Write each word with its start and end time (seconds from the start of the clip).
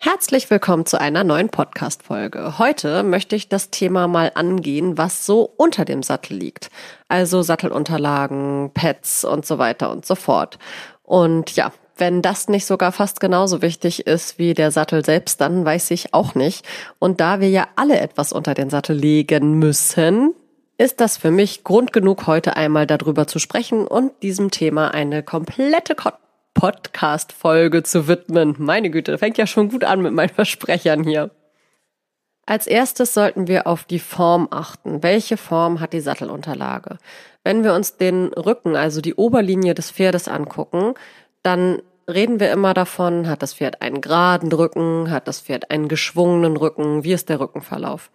Herzlich 0.00 0.48
willkommen 0.48 0.86
zu 0.86 1.00
einer 1.00 1.24
neuen 1.24 1.48
Podcast-Folge. 1.48 2.60
Heute 2.60 3.02
möchte 3.02 3.34
ich 3.34 3.48
das 3.48 3.70
Thema 3.70 4.06
mal 4.06 4.30
angehen, 4.36 4.96
was 4.96 5.26
so 5.26 5.52
unter 5.56 5.84
dem 5.84 6.04
Sattel 6.04 6.36
liegt. 6.36 6.70
Also 7.08 7.42
Sattelunterlagen, 7.42 8.70
Pads 8.74 9.24
und 9.24 9.44
so 9.44 9.58
weiter 9.58 9.90
und 9.90 10.06
so 10.06 10.14
fort. 10.14 10.60
Und 11.02 11.56
ja, 11.56 11.72
wenn 11.96 12.22
das 12.22 12.46
nicht 12.46 12.64
sogar 12.64 12.92
fast 12.92 13.18
genauso 13.18 13.60
wichtig 13.60 14.06
ist 14.06 14.38
wie 14.38 14.54
der 14.54 14.70
Sattel 14.70 15.04
selbst, 15.04 15.40
dann 15.40 15.64
weiß 15.64 15.90
ich 15.90 16.14
auch 16.14 16.36
nicht. 16.36 16.64
Und 17.00 17.20
da 17.20 17.40
wir 17.40 17.50
ja 17.50 17.66
alle 17.74 17.98
etwas 17.98 18.32
unter 18.32 18.54
den 18.54 18.70
Sattel 18.70 18.94
legen 18.94 19.54
müssen, 19.54 20.32
ist 20.76 21.00
das 21.00 21.16
für 21.16 21.32
mich 21.32 21.64
Grund 21.64 21.92
genug, 21.92 22.28
heute 22.28 22.54
einmal 22.54 22.86
darüber 22.86 23.26
zu 23.26 23.40
sprechen 23.40 23.84
und 23.84 24.12
diesem 24.22 24.52
Thema 24.52 24.94
eine 24.94 25.24
komplette 25.24 25.96
Podcast-Folge 26.58 27.84
zu 27.84 28.08
widmen. 28.08 28.56
Meine 28.58 28.90
Güte, 28.90 29.16
fängt 29.16 29.38
ja 29.38 29.46
schon 29.46 29.68
gut 29.68 29.84
an 29.84 30.02
mit 30.02 30.12
meinen 30.12 30.28
Versprechern 30.28 31.04
hier. 31.04 31.30
Als 32.46 32.66
erstes 32.66 33.14
sollten 33.14 33.46
wir 33.46 33.68
auf 33.68 33.84
die 33.84 34.00
Form 34.00 34.48
achten. 34.50 35.04
Welche 35.04 35.36
Form 35.36 35.78
hat 35.78 35.92
die 35.92 36.00
Sattelunterlage? 36.00 36.98
Wenn 37.44 37.62
wir 37.62 37.74
uns 37.74 37.96
den 37.96 38.32
Rücken, 38.32 38.74
also 38.74 39.00
die 39.00 39.14
Oberlinie 39.14 39.74
des 39.74 39.92
Pferdes 39.92 40.26
angucken, 40.26 40.94
dann 41.44 41.80
reden 42.10 42.40
wir 42.40 42.50
immer 42.50 42.74
davon, 42.74 43.28
hat 43.28 43.42
das 43.42 43.54
Pferd 43.54 43.80
einen 43.80 44.00
geraden 44.00 44.50
Rücken, 44.50 45.12
hat 45.12 45.28
das 45.28 45.40
Pferd 45.40 45.70
einen 45.70 45.86
geschwungenen 45.86 46.56
Rücken, 46.56 47.04
wie 47.04 47.12
ist 47.12 47.28
der 47.28 47.38
Rückenverlauf? 47.38 48.10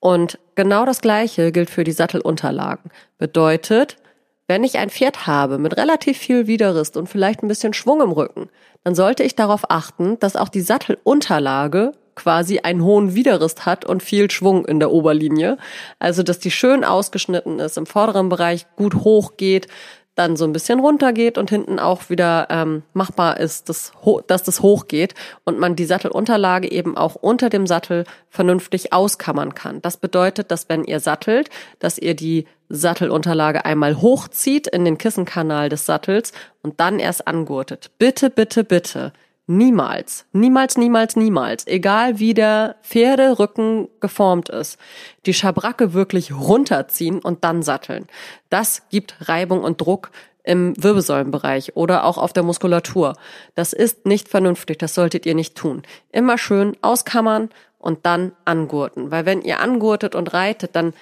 Und 0.00 0.40
genau 0.56 0.84
das 0.84 1.00
Gleiche 1.00 1.52
gilt 1.52 1.70
für 1.70 1.84
die 1.84 1.92
Sattelunterlagen. 1.92 2.90
Bedeutet, 3.18 3.98
wenn 4.46 4.64
ich 4.64 4.78
ein 4.78 4.90
Pferd 4.90 5.26
habe 5.26 5.58
mit 5.58 5.76
relativ 5.76 6.18
viel 6.18 6.46
Widerrist 6.46 6.96
und 6.96 7.08
vielleicht 7.08 7.42
ein 7.42 7.48
bisschen 7.48 7.72
Schwung 7.72 8.02
im 8.02 8.12
Rücken, 8.12 8.50
dann 8.82 8.94
sollte 8.94 9.22
ich 9.22 9.34
darauf 9.34 9.70
achten, 9.70 10.18
dass 10.18 10.36
auch 10.36 10.48
die 10.48 10.60
Sattelunterlage 10.60 11.92
quasi 12.14 12.60
einen 12.60 12.84
hohen 12.84 13.14
Widerrist 13.14 13.66
hat 13.66 13.84
und 13.84 14.02
viel 14.02 14.30
Schwung 14.30 14.64
in 14.66 14.78
der 14.78 14.92
Oberlinie. 14.92 15.56
Also, 15.98 16.22
dass 16.22 16.38
die 16.38 16.50
schön 16.50 16.84
ausgeschnitten 16.84 17.58
ist, 17.58 17.76
im 17.76 17.86
vorderen 17.86 18.28
Bereich 18.28 18.66
gut 18.76 18.94
hoch 18.96 19.36
geht, 19.36 19.68
dann 20.14 20.36
so 20.36 20.44
ein 20.44 20.52
bisschen 20.52 20.78
runtergeht 20.78 21.38
und 21.38 21.50
hinten 21.50 21.78
auch 21.78 22.08
wieder 22.08 22.46
ähm, 22.50 22.82
machbar 22.92 23.40
ist, 23.40 23.68
dass, 23.68 23.92
dass 24.28 24.44
das 24.44 24.60
hochgeht 24.60 25.14
und 25.44 25.58
man 25.58 25.74
die 25.74 25.86
Sattelunterlage 25.86 26.70
eben 26.70 26.96
auch 26.96 27.16
unter 27.16 27.50
dem 27.50 27.66
Sattel 27.66 28.04
vernünftig 28.30 28.92
auskammern 28.92 29.54
kann. 29.54 29.82
Das 29.82 29.96
bedeutet, 29.96 30.50
dass 30.52 30.68
wenn 30.68 30.84
ihr 30.84 31.00
sattelt, 31.00 31.50
dass 31.80 31.98
ihr 31.98 32.14
die 32.14 32.46
Sattelunterlage 32.74 33.64
einmal 33.64 34.00
hochzieht 34.00 34.66
in 34.66 34.84
den 34.84 34.98
Kissenkanal 34.98 35.68
des 35.68 35.86
Sattels 35.86 36.32
und 36.62 36.80
dann 36.80 36.98
erst 36.98 37.26
angurtet. 37.26 37.90
Bitte, 37.98 38.30
bitte, 38.30 38.64
bitte 38.64 39.12
Niemals, 39.46 40.24
niemals, 40.32 40.78
niemals, 40.78 41.16
niemals, 41.16 41.66
egal 41.66 42.18
wie 42.18 42.32
der 42.32 42.76
Pferderücken 42.82 43.88
geformt 44.00 44.48
ist, 44.48 44.78
die 45.26 45.34
Schabracke 45.34 45.92
wirklich 45.92 46.32
runterziehen 46.32 47.18
und 47.18 47.44
dann 47.44 47.62
satteln. 47.62 48.06
Das 48.48 48.88
gibt 48.88 49.28
Reibung 49.28 49.62
und 49.62 49.82
Druck 49.82 50.12
im 50.44 50.72
Wirbelsäulenbereich 50.82 51.76
oder 51.76 52.04
auch 52.04 52.16
auf 52.16 52.32
der 52.32 52.42
Muskulatur. 52.42 53.16
Das 53.54 53.74
ist 53.74 54.06
nicht 54.06 54.30
vernünftig, 54.30 54.78
das 54.78 54.94
solltet 54.94 55.26
ihr 55.26 55.34
nicht 55.34 55.56
tun. 55.56 55.82
Immer 56.10 56.38
schön 56.38 56.74
auskammern 56.80 57.50
und 57.78 58.06
dann 58.06 58.32
angurten, 58.46 59.10
weil 59.10 59.26
wenn 59.26 59.42
ihr 59.42 59.60
angurtet 59.60 60.14
und 60.14 60.32
reitet, 60.32 60.74
dann 60.74 60.94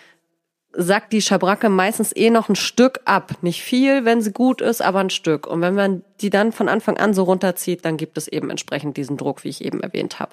sagt 0.75 1.13
die 1.13 1.23
Schabracke 1.23 1.69
meistens 1.69 2.15
eh 2.15 2.31
noch 2.31 2.49
ein 2.49 2.57
Stück 2.57 3.01
ab. 3.05 3.33
Nicht 3.43 3.63
viel, 3.63 4.05
wenn 4.05 4.23
sie 4.23 4.33
gut 4.33 4.61
ist, 4.61 4.81
aber 4.81 5.01
ein 5.01 5.11
Stück. 5.11 5.47
Und 5.47 5.61
wenn 5.61 5.75
man 5.75 6.03
die 6.21 6.31
dann 6.31 6.53
von 6.53 6.69
Anfang 6.69 6.97
an 6.97 7.15
so 7.15 7.25
runterzieht, 7.25 7.85
dann 7.85 7.97
gibt 7.97 8.17
es 8.17 8.29
eben 8.29 8.51
entsprechend 8.51 8.97
diesen 8.97 9.17
Druck, 9.17 9.45
wie 9.45 9.49
ich 9.49 9.65
eben 9.65 9.81
erwähnt 9.81 10.19
habe. 10.19 10.33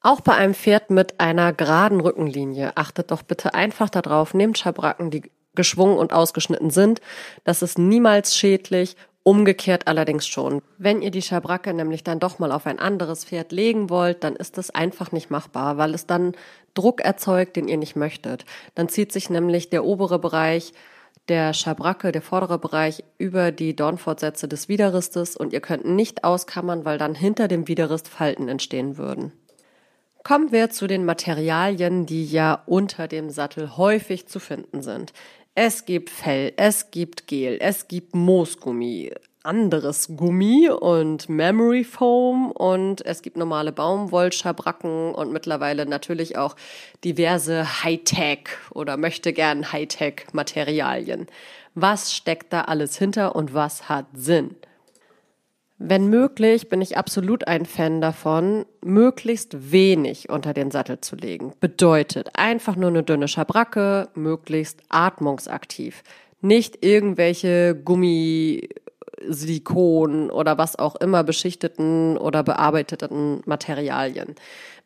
Auch 0.00 0.20
bei 0.20 0.34
einem 0.34 0.54
Pferd 0.54 0.90
mit 0.90 1.20
einer 1.20 1.52
geraden 1.52 2.00
Rückenlinie 2.00 2.76
achtet 2.76 3.10
doch 3.10 3.22
bitte 3.22 3.54
einfach 3.54 3.88
darauf, 3.88 4.34
nehmt 4.34 4.58
Schabracken, 4.58 5.10
die 5.10 5.30
geschwungen 5.54 5.98
und 5.98 6.12
ausgeschnitten 6.12 6.70
sind. 6.70 7.00
Das 7.44 7.62
ist 7.62 7.78
niemals 7.78 8.36
schädlich 8.36 8.96
Umgekehrt 9.24 9.86
allerdings 9.86 10.26
schon. 10.26 10.62
Wenn 10.78 11.00
ihr 11.00 11.12
die 11.12 11.22
Schabracke 11.22 11.72
nämlich 11.72 12.02
dann 12.02 12.18
doch 12.18 12.40
mal 12.40 12.50
auf 12.50 12.66
ein 12.66 12.80
anderes 12.80 13.24
Pferd 13.24 13.52
legen 13.52 13.88
wollt, 13.88 14.24
dann 14.24 14.34
ist 14.34 14.58
das 14.58 14.70
einfach 14.70 15.12
nicht 15.12 15.30
machbar, 15.30 15.78
weil 15.78 15.94
es 15.94 16.06
dann 16.06 16.32
Druck 16.74 17.00
erzeugt, 17.00 17.54
den 17.54 17.68
ihr 17.68 17.76
nicht 17.76 17.94
möchtet. 17.94 18.44
Dann 18.74 18.88
zieht 18.88 19.12
sich 19.12 19.30
nämlich 19.30 19.70
der 19.70 19.84
obere 19.84 20.18
Bereich 20.18 20.72
der 21.28 21.54
Schabracke, 21.54 22.10
der 22.10 22.22
vordere 22.22 22.58
Bereich, 22.58 23.04
über 23.18 23.52
die 23.52 23.76
Dornfortsätze 23.76 24.48
des 24.48 24.68
Widerristes 24.68 25.36
und 25.36 25.52
ihr 25.52 25.60
könnt 25.60 25.84
nicht 25.84 26.24
auskammern, 26.24 26.84
weil 26.84 26.98
dann 26.98 27.14
hinter 27.14 27.48
dem 27.48 27.68
Widerrist 27.68 28.08
Falten 28.08 28.48
entstehen 28.48 28.96
würden. 28.96 29.32
Kommen 30.24 30.52
wir 30.52 30.70
zu 30.70 30.86
den 30.86 31.04
Materialien, 31.04 32.06
die 32.06 32.24
ja 32.24 32.62
unter 32.66 33.08
dem 33.08 33.30
Sattel 33.30 33.76
häufig 33.76 34.26
zu 34.28 34.38
finden 34.38 34.82
sind. 34.82 35.12
Es 35.54 35.84
gibt 35.84 36.08
Fell, 36.08 36.54
es 36.56 36.90
gibt 36.90 37.26
Gel, 37.26 37.58
es 37.60 37.86
gibt 37.86 38.14
Moosgummi, 38.14 39.12
anderes 39.42 40.08
Gummi 40.16 40.70
und 40.70 41.28
Memory 41.28 41.84
Foam 41.84 42.50
und 42.52 43.04
es 43.04 43.20
gibt 43.20 43.36
normale 43.36 43.70
Baumwollschabracken 43.70 45.14
und 45.14 45.30
mittlerweile 45.30 45.84
natürlich 45.84 46.38
auch 46.38 46.56
diverse 47.04 47.84
Hightech 47.84 48.48
oder 48.70 48.96
möchte 48.96 49.34
gern 49.34 49.70
Hightech 49.72 50.24
Materialien. 50.32 51.26
Was 51.74 52.14
steckt 52.14 52.54
da 52.54 52.62
alles 52.62 52.96
hinter 52.96 53.36
und 53.36 53.52
was 53.52 53.90
hat 53.90 54.06
Sinn? 54.14 54.56
Wenn 55.84 56.06
möglich, 56.06 56.68
bin 56.68 56.80
ich 56.80 56.96
absolut 56.96 57.48
ein 57.48 57.66
Fan 57.66 58.00
davon, 58.00 58.66
möglichst 58.84 59.72
wenig 59.72 60.30
unter 60.30 60.54
den 60.54 60.70
Sattel 60.70 61.00
zu 61.00 61.16
legen. 61.16 61.54
Bedeutet 61.58 62.30
einfach 62.34 62.76
nur 62.76 62.90
eine 62.90 63.02
dünne 63.02 63.26
Schabracke, 63.26 64.08
möglichst 64.14 64.80
atmungsaktiv. 64.90 66.04
Nicht 66.40 66.84
irgendwelche 66.84 67.74
Gummi, 67.74 68.68
Silikon 69.28 70.30
oder 70.30 70.56
was 70.56 70.78
auch 70.78 70.94
immer 70.96 71.24
beschichteten 71.24 72.16
oder 72.16 72.44
bearbeiteten 72.44 73.42
Materialien. 73.44 74.36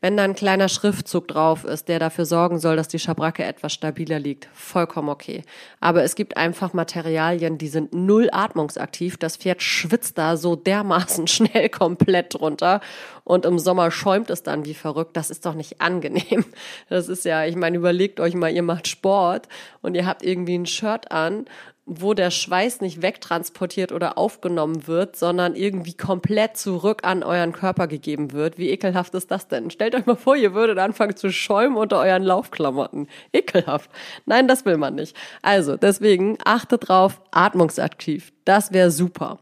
Wenn 0.01 0.17
da 0.17 0.25
ein 0.25 0.35
kleiner 0.35 0.69
Schriftzug 0.69 1.29
drauf 1.29 1.65
ist, 1.65 1.89
der 1.89 1.99
dafür 1.99 2.27
sorgen 2.27 2.59
soll, 2.59 2.77
dass 2.77 2.89
die 2.89 2.99
Schabracke 2.99 3.45
etwas 3.45 3.73
stabiler 3.73 4.19
liegt, 4.19 4.49
vollkommen 4.53 5.09
okay. 5.09 5.43
Aber 5.81 6.03
es 6.03 6.15
gibt 6.15 6.37
einfach 6.37 6.73
Materialien, 6.73 7.59
die 7.59 7.69
sind 7.69 7.95
null 7.95 8.29
atmungsaktiv. 8.31 9.17
Das 9.17 9.37
Pferd 9.37 9.63
schwitzt 9.63 10.19
da 10.19 10.37
so 10.37 10.55
dermaßen 10.57 11.27
schnell 11.29 11.69
komplett 11.69 12.35
drunter 12.35 12.81
und 13.25 13.45
im 13.47 13.59
Sommer 13.59 13.91
schäumt 13.91 14.31
es 14.31 14.43
dann 14.43 14.65
wie 14.65 14.75
verrückt. 14.75 15.17
Das 15.17 15.31
ist 15.31 15.47
doch 15.47 15.55
nicht 15.55 15.81
angenehm. 15.81 16.45
Das 16.89 17.09
ist 17.09 17.25
ja, 17.25 17.45
ich 17.45 17.57
meine, 17.57 17.77
überlegt 17.77 18.21
euch 18.21 18.35
mal, 18.35 18.53
ihr 18.53 18.63
macht 18.63 18.89
Sport 18.89 19.49
und 19.83 19.95
ihr 19.95 20.07
habt 20.07 20.23
irgendwie 20.23 20.57
ein 20.57 20.67
Shirt 20.67 21.11
an 21.11 21.47
wo 21.87 22.15
der 22.15 22.33
Schweiß 22.33 22.81
nicht 22.81 23.01
wegtransportiert 23.01 23.93
oder 23.93 24.19
aufgenommen 24.19 24.89
wird, 24.89 25.15
sondern 25.15 25.55
irgendwie 25.55 25.95
komplett 25.95 26.57
zurück 26.57 27.03
an 27.05 27.23
euren 27.23 27.53
Körper 27.53 27.87
gegeben 27.87 28.33
wird. 28.33 28.59
Wie 28.59 28.71
ekelhaft 28.71 29.15
ist 29.15 29.31
das 29.31 29.47
denn? 29.47 29.71
Stellt 29.71 29.95
euch 29.95 30.05
mal 30.05 30.17
vor, 30.17 30.35
ihr 30.35 30.53
würdet 30.53 30.79
anfangen 30.79 31.17
zu 31.17 31.31
schäumen 31.31 31.77
unter 31.77 32.01
euren 32.01 32.25
Laufklamotten. 32.25 33.09
Ekelhaft. 33.33 33.89
Nein, 34.27 34.49
das 34.49 34.65
will 34.65 34.77
man 34.77 34.97
nicht. 34.97 35.17
Also, 35.43 35.77
deswegen 35.77 36.39
achtet 36.45 36.89
drauf, 36.89 37.23
atmungsaktiv. 37.31 38.33
Das 38.45 38.73
wäre 38.73 38.91
super. 38.91 39.39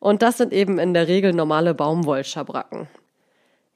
Und 0.00 0.22
das 0.22 0.36
sind 0.36 0.52
eben 0.52 0.80
in 0.80 0.94
der 0.94 1.06
Regel 1.06 1.32
normale 1.32 1.74
Baumwollschabracken. 1.74 2.88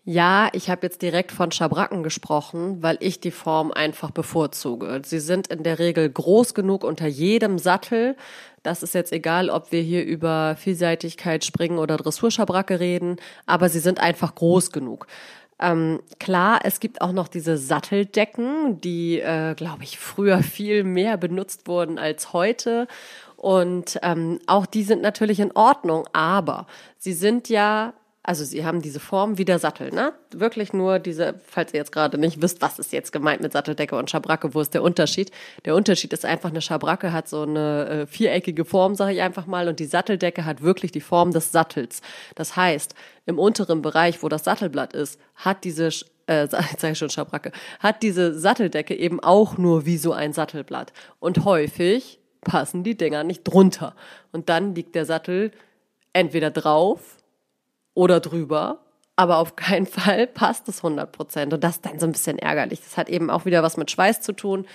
Ja, 0.05 0.49
ich 0.53 0.69
habe 0.69 0.85
jetzt 0.85 1.01
direkt 1.01 1.31
von 1.31 1.53
Schabracken 1.53 2.03
gesprochen, 2.03 2.83
weil 2.83 2.97
ich 2.99 3.21
die 3.21 3.31
Form 3.31 3.71
einfach 3.71 4.11
bevorzuge. 4.11 5.01
Sie 5.05 5.21
sind 5.21 5.47
in 5.47 5.63
der 5.63 5.79
Regel 5.79 6.11
groß 6.11 6.55
genug 6.55 6.83
unter 6.83 7.07
jedem 7.07 7.57
Sattel. 7.61 8.17
Das 8.65 8.83
ist 8.83 8.95
jetzt 8.95 9.13
egal, 9.13 9.49
ob 9.49 9.71
wir 9.71 9.81
hier 9.81 10.05
über 10.05 10.57
Vielseitigkeit, 10.57 11.45
Springen 11.45 11.79
oder 11.79 11.97
Dressurschabracke 11.99 12.81
reden, 12.81 13.17
aber 13.47 13.69
sie 13.69 13.79
sind 13.79 14.01
einfach 14.01 14.35
groß 14.35 14.73
genug. 14.73 15.07
Ähm, 15.61 16.01
klar, 16.19 16.59
es 16.65 16.81
gibt 16.81 17.01
auch 17.01 17.13
noch 17.13 17.29
diese 17.29 17.57
Satteldecken, 17.57 18.81
die, 18.81 19.21
äh, 19.21 19.55
glaube 19.55 19.85
ich, 19.85 19.99
früher 20.01 20.43
viel 20.43 20.83
mehr 20.83 21.17
benutzt 21.17 21.69
wurden 21.69 22.01
als 22.01 22.33
heute. 22.33 22.89
Und 23.37 24.01
ähm, 24.03 24.41
auch 24.49 24.67
die 24.67 24.83
sind 24.83 25.01
natürlich 25.01 25.39
in 25.39 25.53
Ordnung, 25.53 26.09
aber 26.13 26.67
sie 26.99 27.13
sind 27.13 27.49
ja 27.49 27.95
also 28.25 28.45
sie 28.45 28.65
haben 28.65 28.83
diese 28.83 29.01
Form 29.01 29.37
wie 29.37 29.45
der 29.45 29.59
Sattel, 29.59 29.91
ne? 29.91 30.13
Wirklich 30.31 30.73
nur 30.73 31.01
diese, 31.01 31.35
falls 31.45 31.75
ihr 31.75 31.79
jetzt 31.79 31.91
gerade 31.91 32.19
nicht 32.19 32.41
wisst, 32.41 32.63
was 32.63 32.79
ist 32.79 32.93
jetzt 32.93 33.11
gemeint 33.11 33.41
mit 33.41 33.53
Satteldecke 33.53 33.97
und 33.97 34.11
Schabracke, 34.11 34.55
wo 34.55 34.61
ist 34.61 34.75
der 34.75 34.83
Unterschied? 34.85 35.33
Der 35.65 35.75
Unterschied 35.75 36.13
ist 36.13 36.25
einfach, 36.25 36.51
eine 36.51 36.63
Schabracke 36.63 37.13
hat 37.13 37.29
so 37.29 37.43
eine 37.43 37.89
äh, 37.89 38.07
viereckige 38.07 38.65
Form, 38.65 38.95
sage 38.95 39.15
ich 39.15 39.23
einfach 39.23 39.47
mal, 39.47 39.67
und 39.67 39.81
die 39.81 39.87
Satteldecke 39.87 40.45
hat 40.45 40.63
wirklich 40.63 40.93
die 40.93 41.01
Form 41.01 41.33
des 41.33 41.51
Sattels. 41.51 42.01
Das 42.37 42.55
heißt, 42.55 42.95
im 43.27 43.41
unteren 43.41 43.83
Bereich, 43.83 44.23
wo 44.23 44.29
das 44.29 44.45
Sattelblatt 44.45 44.93
ist, 44.93 45.19
hat 45.35 45.65
diese 45.65 45.89
äh, 46.27 46.47
sag 46.79 46.93
ich 46.93 46.99
schon 46.99 47.11
Schabracke, 47.11 47.51
hat 47.81 48.05
diese 48.05 48.39
Satteldecke 48.39 48.95
eben 48.95 49.19
auch 49.19 49.59
nur 49.59 49.85
wie 49.85 49.99
so 49.99 50.13
ein 50.13 50.33
Sattelblatt. 50.33 50.93
Und 51.19 51.45
häufig 51.45 52.21
passen 52.43 52.85
die 52.85 52.97
Dinger 52.97 53.25
nicht 53.25 53.43
drunter. 53.43 53.97
Und 54.31 54.49
dann 54.49 54.77
liegt 54.77 54.95
der 54.95 55.07
Sattel 55.07 55.51
entweder 56.13 56.51
drauf 56.53 57.22
oder 57.95 58.21
drüber 58.21 58.81
aber 59.17 59.39
auf 59.39 59.57
keinen 59.57 59.87
Fall 59.87 60.27
passt 60.27 60.69
es 60.69 60.79
100 60.79 61.13
Prozent. 61.13 61.53
Und 61.53 61.63
das 61.63 61.77
ist 61.77 61.87
dann 61.87 61.99
so 61.99 62.07
ein 62.07 62.13
bisschen 62.13 62.39
ärgerlich. 62.39 62.81
Das 62.81 62.97
hat 62.97 63.09
eben 63.09 63.31
auch 63.31 63.45
wieder 63.45 63.63
was 63.63 63.77
mit 63.77 63.91
Schweiß 63.91 64.21
zu 64.21 64.33
tun. 64.33 64.67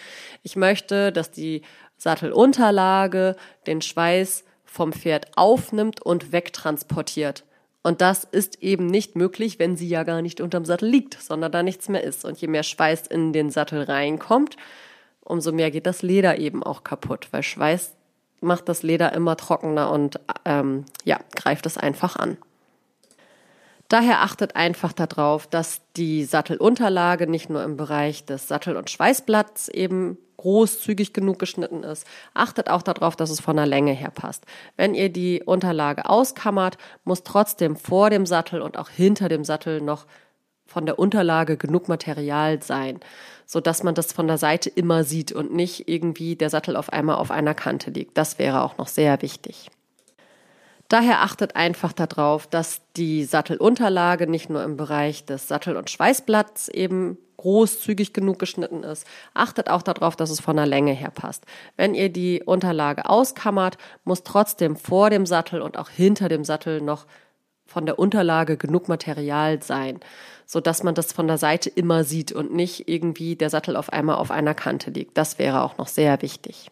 Ich 0.44 0.56
möchte, 0.56 1.12
dass 1.12 1.32
die 1.32 1.64
Sattelunterlage 1.98 3.36
den 3.66 3.82
Schweiß 3.82 4.44
vom 4.64 4.94
Pferd 4.94 5.36
aufnimmt 5.36 6.02
und 6.02 6.32
wegtransportiert. 6.32 7.44
Und 7.82 8.02
das 8.02 8.26
ist 8.26 8.62
eben 8.62 8.86
nicht 8.86 9.16
möglich, 9.16 9.60
wenn 9.60 9.76
sie 9.76 9.88
ja 9.88 10.04
gar 10.04 10.22
nicht 10.22 10.42
unterm 10.42 10.66
Sattel 10.66 10.90
liegt, 10.90 11.22
sondern 11.22 11.52
da 11.52 11.64
nichts 11.64 11.90
mehr 11.90 12.04
ist. 12.04 12.26
Und 12.26 12.40
je 12.40 12.48
mehr 12.48 12.64
Schweiß 12.64 13.08
in 13.08 13.34
den 13.34 13.50
Sattel 13.50 13.84
reinkommt, 13.84 14.58
umso 15.22 15.52
mehr 15.52 15.72
geht 15.72 15.88
das 15.88 16.02
Leder 16.04 16.38
eben 16.38 16.64
auch 16.64 16.84
kaputt, 16.84 17.28
weil 17.32 17.44
Schweiß 17.44 17.96
macht 18.42 18.70
das 18.70 18.84
Leder 18.84 19.14
immer 19.14 19.36
trockener 19.36 19.92
und 19.92 20.20
ähm, 20.46 20.86
ja, 21.06 21.20
greift 21.36 21.66
es 21.66 21.78
einfach 21.78 22.18
an. 22.18 22.38
Daher 23.90 24.22
achtet 24.22 24.56
einfach 24.56 24.92
darauf, 24.92 25.48
dass 25.48 25.82
die 25.96 26.26
Sattelunterlage 26.26 27.28
nicht 27.28 27.50
nur 27.50 27.64
im 27.64 27.78
Bereich 27.78 28.26
des 28.26 28.48
Sattel- 28.48 28.76
und 28.76 28.90
Schweißblatts 28.90 29.70
eben 29.70 30.18
großzügig 30.36 31.14
genug 31.14 31.40
geschnitten 31.40 31.84
ist. 31.84 32.06
Achtet 32.34 32.70
auch 32.70 32.84
darauf, 32.84 33.16
dass 33.16 33.30
es 33.30 33.40
von 33.40 33.56
der 33.56 33.66
Länge 33.66 33.94
her 33.94 34.12
passt. 34.12 34.46
Wenn 34.76 34.94
ihr 34.94 35.10
die 35.10 35.42
Unterlage 35.44 36.10
auskammert, 36.10 36.78
muss 37.06 37.24
trotzdem 37.24 37.76
vor 37.76 38.10
dem 38.10 38.26
Sattel 38.26 38.62
und 38.62 38.78
auch 38.78 38.90
hinter 38.90 39.30
dem 39.30 39.44
Sattel 39.44 39.82
noch 39.82 40.06
von 40.68 40.86
der 40.86 41.00
Unterlage 41.00 41.58
genug 41.58 41.88
Material 41.88 42.62
sein, 42.62 43.00
so 43.46 43.62
dass 43.62 43.84
man 43.84 43.96
das 43.96 44.12
von 44.12 44.28
der 44.28 44.38
Seite 44.38 44.70
immer 44.70 45.06
sieht 45.06 45.32
und 45.32 45.54
nicht 45.54 45.88
irgendwie 45.88 46.36
der 46.36 46.50
Sattel 46.50 46.76
auf 46.76 46.92
einmal 46.92 47.16
auf 47.16 47.32
einer 47.32 47.54
Kante 47.54 47.90
liegt. 47.90 48.18
Das 48.18 48.38
wäre 48.38 48.62
auch 48.62 48.78
noch 48.78 48.88
sehr 48.88 49.22
wichtig. 49.22 49.70
Daher 50.90 51.22
achtet 51.22 51.56
einfach 51.56 51.92
darauf, 51.92 52.48
dass 52.48 52.82
die 52.96 53.26
Sattelunterlage 53.26 54.28
nicht 54.28 54.50
nur 54.50 54.64
im 54.64 54.78
Bereich 54.78 55.26
des 55.26 55.48
Sattel- 55.48 55.76
und 55.76 55.90
Schweißblatts 55.90 56.70
eben 56.70 57.18
großzügig 57.36 58.14
genug 58.14 58.40
geschnitten 58.40 58.84
ist. 58.84 59.06
Achtet 59.34 59.70
auch 59.70 59.84
darauf, 59.84 60.16
dass 60.16 60.30
es 60.30 60.40
von 60.40 60.56
der 60.56 60.66
Länge 60.66 60.94
her 60.94 61.12
passt. 61.12 61.46
Wenn 61.76 61.94
ihr 61.94 62.10
die 62.10 62.42
Unterlage 62.44 63.10
auskammert, 63.10 63.78
muss 64.06 64.24
trotzdem 64.24 64.76
vor 64.76 65.10
dem 65.10 65.26
Sattel 65.26 65.62
und 65.62 65.78
auch 65.78 65.90
hinter 65.90 66.30
dem 66.30 66.44
Sattel 66.44 66.82
noch 66.82 67.06
von 67.66 67.86
der 67.86 68.00
Unterlage 68.00 68.58
genug 68.58 68.88
Material 68.88 69.62
sein, 69.62 70.00
so 70.46 70.62
dass 70.62 70.84
man 70.84 70.96
das 70.96 71.12
von 71.12 71.28
der 71.28 71.38
Seite 71.38 71.70
immer 71.70 72.06
sieht 72.06 72.32
und 72.32 72.54
nicht 72.54 72.88
irgendwie 72.88 73.36
der 73.36 73.50
Sattel 73.50 73.76
auf 73.76 73.92
einmal 73.92 74.16
auf 74.16 74.32
einer 74.32 74.54
Kante 74.54 74.90
liegt. 74.90 75.18
Das 75.18 75.38
wäre 75.38 75.62
auch 75.62 75.78
noch 75.78 75.88
sehr 75.88 76.22
wichtig. 76.22 76.70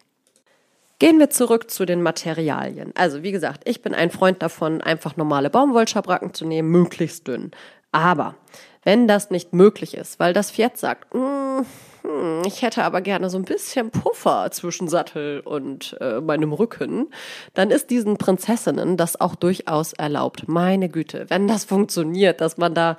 Gehen 1.00 1.20
wir 1.20 1.30
zurück 1.30 1.70
zu 1.70 1.86
den 1.86 2.02
Materialien. 2.02 2.92
Also 2.96 3.22
wie 3.22 3.32
gesagt, 3.32 3.68
ich 3.68 3.82
bin 3.82 3.94
ein 3.94 4.12
Freund 4.12 4.42
davon, 4.42 4.82
einfach 4.82 5.18
normale 5.18 5.50
Baumwollschabracken 5.50 6.34
zu 6.34 6.46
nehmen, 6.46 6.70
möglichst 6.70 7.28
dünn. 7.28 7.52
Aber 7.92 8.36
wenn 8.84 9.08
das 9.08 9.30
nicht 9.30 9.52
möglich 9.52 9.96
ist, 9.98 10.20
weil 10.20 10.32
das 10.32 10.52
Pferd 10.52 10.78
sagt, 10.78 11.14
mm, 11.14 11.62
hm, 12.04 12.44
ich 12.46 12.62
hätte 12.62 12.84
aber 12.84 13.02
gerne 13.02 13.30
so 13.30 13.38
ein 13.38 13.46
bisschen 13.46 13.90
Puffer 13.90 14.52
zwischen 14.52 14.88
Sattel 14.88 15.42
und 15.42 15.98
äh, 16.00 16.22
meinem 16.22 16.54
Rücken, 16.54 17.08
dann 17.56 17.72
ist 17.72 17.90
diesen 17.90 18.18
Prinzessinnen 18.18 18.96
das 18.96 19.20
auch 19.20 19.36
durchaus 19.36 19.94
erlaubt. 19.94 20.48
Meine 20.48 20.88
Güte, 20.88 21.26
wenn 21.30 21.48
das 21.48 21.66
funktioniert, 21.66 22.42
dass 22.42 22.58
man 22.58 22.74
da 22.74 22.98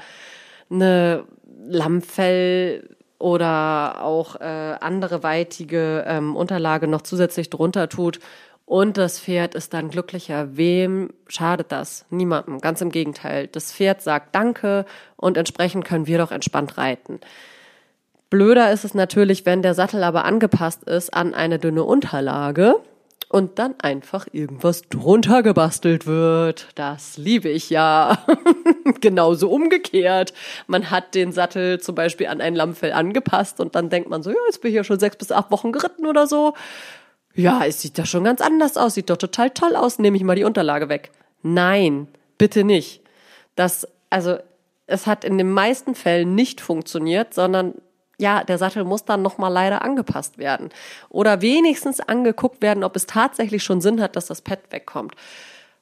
eine 0.70 1.25
Lammfell 1.66 2.96
oder 3.18 4.02
auch 4.02 4.36
äh, 4.40 4.44
andere 4.80 5.22
weitige 5.22 6.04
ähm, 6.06 6.36
Unterlage 6.36 6.86
noch 6.86 7.02
zusätzlich 7.02 7.50
drunter 7.50 7.88
tut 7.88 8.20
und 8.66 8.98
das 8.98 9.20
Pferd 9.20 9.54
ist 9.54 9.72
dann 9.74 9.90
glücklicher. 9.90 10.56
Wem 10.56 11.10
schadet 11.28 11.70
das? 11.70 12.04
Niemandem. 12.10 12.60
Ganz 12.60 12.80
im 12.80 12.90
Gegenteil. 12.90 13.46
Das 13.46 13.72
Pferd 13.72 14.02
sagt 14.02 14.34
Danke 14.34 14.84
und 15.16 15.36
entsprechend 15.36 15.84
können 15.84 16.08
wir 16.08 16.18
doch 16.18 16.32
entspannt 16.32 16.76
reiten. 16.76 17.20
Blöder 18.28 18.72
ist 18.72 18.84
es 18.84 18.92
natürlich, 18.92 19.46
wenn 19.46 19.62
der 19.62 19.74
Sattel 19.74 20.02
aber 20.02 20.24
angepasst 20.24 20.82
ist 20.82 21.14
an 21.14 21.32
eine 21.32 21.60
dünne 21.60 21.84
Unterlage 21.84 22.74
und 23.36 23.58
dann 23.58 23.74
einfach 23.82 24.26
irgendwas 24.32 24.88
drunter 24.88 25.42
gebastelt 25.42 26.06
wird. 26.06 26.68
Das 26.74 27.18
liebe 27.18 27.50
ich 27.50 27.68
ja. 27.68 28.24
Genauso 29.02 29.50
umgekehrt. 29.50 30.32
Man 30.66 30.90
hat 30.90 31.14
den 31.14 31.32
Sattel 31.32 31.78
zum 31.78 31.94
Beispiel 31.94 32.28
an 32.28 32.40
ein 32.40 32.54
Lammfell 32.54 32.92
angepasst 32.92 33.60
und 33.60 33.74
dann 33.74 33.90
denkt 33.90 34.08
man 34.08 34.22
so, 34.22 34.30
ja, 34.30 34.36
jetzt 34.46 34.62
bin 34.62 34.70
ich 34.70 34.76
ja 34.76 34.84
schon 34.84 34.98
sechs 34.98 35.16
bis 35.16 35.32
acht 35.32 35.50
Wochen 35.50 35.70
geritten 35.70 36.06
oder 36.06 36.26
so. 36.26 36.54
Ja, 37.34 37.62
es 37.66 37.82
sieht 37.82 37.98
doch 37.98 38.06
schon 38.06 38.24
ganz 38.24 38.40
anders 38.40 38.78
aus, 38.78 38.94
sieht 38.94 39.10
doch 39.10 39.18
total 39.18 39.50
toll 39.50 39.76
aus, 39.76 39.98
nehme 39.98 40.16
ich 40.16 40.24
mal 40.24 40.36
die 40.36 40.44
Unterlage 40.44 40.88
weg. 40.88 41.10
Nein, 41.42 42.08
bitte 42.38 42.64
nicht. 42.64 43.02
Das, 43.54 43.86
also, 44.08 44.38
es 44.86 45.06
hat 45.06 45.26
in 45.26 45.36
den 45.36 45.50
meisten 45.50 45.94
Fällen 45.94 46.34
nicht 46.34 46.62
funktioniert, 46.62 47.34
sondern 47.34 47.74
ja, 48.18 48.44
der 48.44 48.58
Sattel 48.58 48.84
muss 48.84 49.04
dann 49.04 49.22
nochmal 49.22 49.52
leider 49.52 49.82
angepasst 49.82 50.38
werden. 50.38 50.70
Oder 51.08 51.42
wenigstens 51.42 52.00
angeguckt 52.00 52.62
werden, 52.62 52.84
ob 52.84 52.96
es 52.96 53.06
tatsächlich 53.06 53.62
schon 53.62 53.80
Sinn 53.80 54.00
hat, 54.00 54.16
dass 54.16 54.26
das 54.26 54.42
Pad 54.42 54.60
wegkommt. 54.70 55.14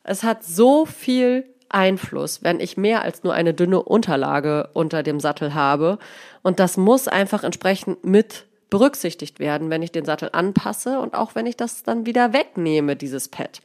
Es 0.02 0.22
hat 0.22 0.44
so 0.44 0.84
viel 0.84 1.46
Einfluss, 1.68 2.42
wenn 2.42 2.60
ich 2.60 2.76
mehr 2.76 3.02
als 3.02 3.22
nur 3.22 3.34
eine 3.34 3.54
dünne 3.54 3.82
Unterlage 3.82 4.68
unter 4.72 5.02
dem 5.02 5.20
Sattel 5.20 5.54
habe. 5.54 5.98
Und 6.42 6.60
das 6.60 6.76
muss 6.76 7.08
einfach 7.08 7.44
entsprechend 7.44 8.04
mit 8.04 8.46
berücksichtigt 8.70 9.38
werden, 9.38 9.70
wenn 9.70 9.82
ich 9.82 9.92
den 9.92 10.04
Sattel 10.04 10.30
anpasse 10.32 10.98
und 10.98 11.14
auch 11.14 11.36
wenn 11.36 11.46
ich 11.46 11.56
das 11.56 11.84
dann 11.84 12.06
wieder 12.06 12.32
wegnehme, 12.32 12.96
dieses 12.96 13.28
Pad. 13.28 13.60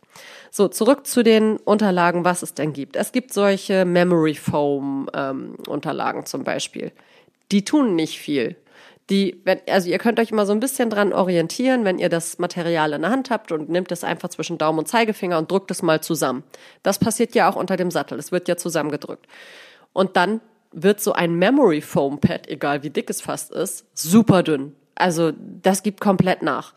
So, 0.51 0.67
zurück 0.67 1.07
zu 1.07 1.23
den 1.23 1.57
Unterlagen, 1.57 2.25
was 2.25 2.43
es 2.43 2.53
denn 2.53 2.73
gibt. 2.73 2.95
Es 2.95 3.11
gibt 3.11 3.33
solche 3.33 3.85
Memory 3.85 4.35
Foam 4.35 5.09
ähm, 5.15 5.55
Unterlagen 5.67 6.27
zum 6.27 6.43
Beispiel 6.43 6.91
die 7.51 7.65
tun 7.65 7.95
nicht 7.95 8.19
viel. 8.19 8.55
Die, 9.09 9.41
wenn, 9.43 9.59
also 9.67 9.89
ihr 9.89 9.97
könnt 9.97 10.19
euch 10.19 10.31
immer 10.31 10.45
so 10.45 10.53
ein 10.53 10.59
bisschen 10.59 10.91
dran 10.91 11.13
orientieren, 11.13 11.83
wenn 11.83 11.97
ihr 11.97 12.09
das 12.09 12.37
Material 12.37 12.93
in 12.93 13.01
der 13.01 13.09
Hand 13.09 13.31
habt 13.31 13.51
und 13.51 13.67
nehmt 13.67 13.91
es 13.91 14.03
einfach 14.03 14.29
zwischen 14.29 14.59
Daumen 14.59 14.79
und 14.79 14.87
Zeigefinger 14.87 15.39
und 15.39 15.49
drückt 15.49 15.71
es 15.71 15.81
mal 15.81 16.01
zusammen. 16.01 16.43
Das 16.83 16.99
passiert 16.99 17.33
ja 17.33 17.49
auch 17.49 17.55
unter 17.55 17.75
dem 17.75 17.89
Sattel. 17.89 18.19
Es 18.19 18.31
wird 18.31 18.47
ja 18.47 18.55
zusammengedrückt. 18.55 19.25
Und 19.93 20.15
dann 20.15 20.41
wird 20.71 21.01
so 21.01 21.13
ein 21.13 21.33
Memory 21.33 21.81
Foam 21.81 22.19
Pad, 22.19 22.47
egal 22.47 22.83
wie 22.83 22.91
dick 22.91 23.09
es 23.09 23.21
fast 23.21 23.51
ist, 23.51 23.85
super 23.95 24.43
dünn. 24.43 24.75
Also 24.93 25.31
das 25.35 25.81
gibt 25.81 26.01
komplett 26.01 26.43
nach. 26.43 26.73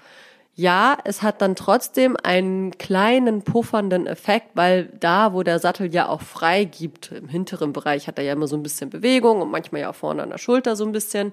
Ja, 0.55 0.99
es 1.05 1.23
hat 1.23 1.41
dann 1.41 1.57
trotzdem 1.57 2.17
einen 2.23 2.77
kleinen 2.77 3.43
puffernden 3.43 4.07
Effekt, 4.07 4.51
weil 4.55 4.85
da, 5.01 5.33
wo 5.33 5.43
der 5.43 5.59
Sattel 5.59 5.93
ja 5.95 6.09
auch 6.09 6.21
frei 6.21 6.65
gibt, 6.65 7.11
im 7.11 7.29
hinteren 7.29 7.73
Bereich 7.73 8.07
hat 8.07 8.19
er 8.19 8.25
ja 8.25 8.35
immer 8.35 8.47
so 8.47 8.57
ein 8.57 8.63
bisschen 8.63 8.91
Bewegung 8.91 9.41
und 9.41 9.51
manchmal 9.51 9.81
ja 9.81 9.91
auch 9.91 9.95
vorne 9.95 10.23
an 10.23 10.29
der 10.29 10.37
Schulter 10.37 10.77
so 10.77 10.85
ein 10.85 10.93
bisschen, 10.93 11.33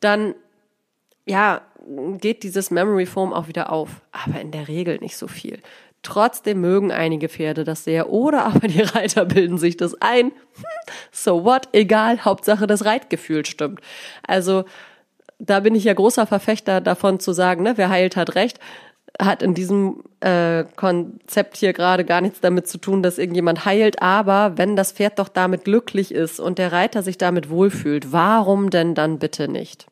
dann 0.00 0.34
ja, 1.26 1.60
geht 2.18 2.42
dieses 2.42 2.70
Memory 2.70 3.04
Foam 3.04 3.34
auch 3.34 3.48
wieder 3.48 3.70
auf, 3.70 4.02
aber 4.12 4.40
in 4.40 4.50
der 4.50 4.68
Regel 4.68 4.98
nicht 4.98 5.18
so 5.18 5.28
viel. 5.28 5.60
Trotzdem 6.02 6.60
mögen 6.60 6.92
einige 6.92 7.28
Pferde 7.28 7.64
das 7.64 7.84
sehr 7.84 8.10
oder 8.10 8.44
aber 8.46 8.68
die 8.68 8.82
Reiter 8.82 9.26
bilden 9.26 9.58
sich 9.58 9.76
das 9.76 9.94
ein. 10.00 10.26
Hm, 10.26 10.64
so 11.12 11.44
what? 11.44 11.68
Egal, 11.72 12.24
Hauptsache 12.24 12.66
das 12.66 12.84
Reitgefühl 12.86 13.44
stimmt. 13.44 13.80
Also 14.26 14.64
da 15.38 15.60
bin 15.60 15.74
ich 15.74 15.84
ja 15.84 15.94
großer 15.94 16.26
Verfechter 16.26 16.80
davon 16.80 17.20
zu 17.20 17.32
sagen, 17.32 17.62
ne, 17.62 17.74
wer 17.76 17.88
heilt, 17.88 18.16
hat 18.16 18.34
recht, 18.34 18.58
hat 19.20 19.42
in 19.42 19.54
diesem 19.54 20.02
äh, 20.20 20.64
Konzept 20.76 21.56
hier 21.56 21.72
gerade 21.72 22.04
gar 22.04 22.20
nichts 22.20 22.40
damit 22.40 22.66
zu 22.66 22.78
tun, 22.78 23.02
dass 23.02 23.18
irgendjemand 23.18 23.64
heilt. 23.64 24.02
Aber 24.02 24.58
wenn 24.58 24.76
das 24.76 24.92
Pferd 24.92 25.18
doch 25.18 25.28
damit 25.28 25.64
glücklich 25.64 26.12
ist 26.12 26.40
und 26.40 26.58
der 26.58 26.72
Reiter 26.72 27.02
sich 27.02 27.18
damit 27.18 27.48
wohlfühlt, 27.48 28.12
warum 28.12 28.70
denn 28.70 28.94
dann 28.94 29.18
bitte 29.18 29.48
nicht? 29.48 29.86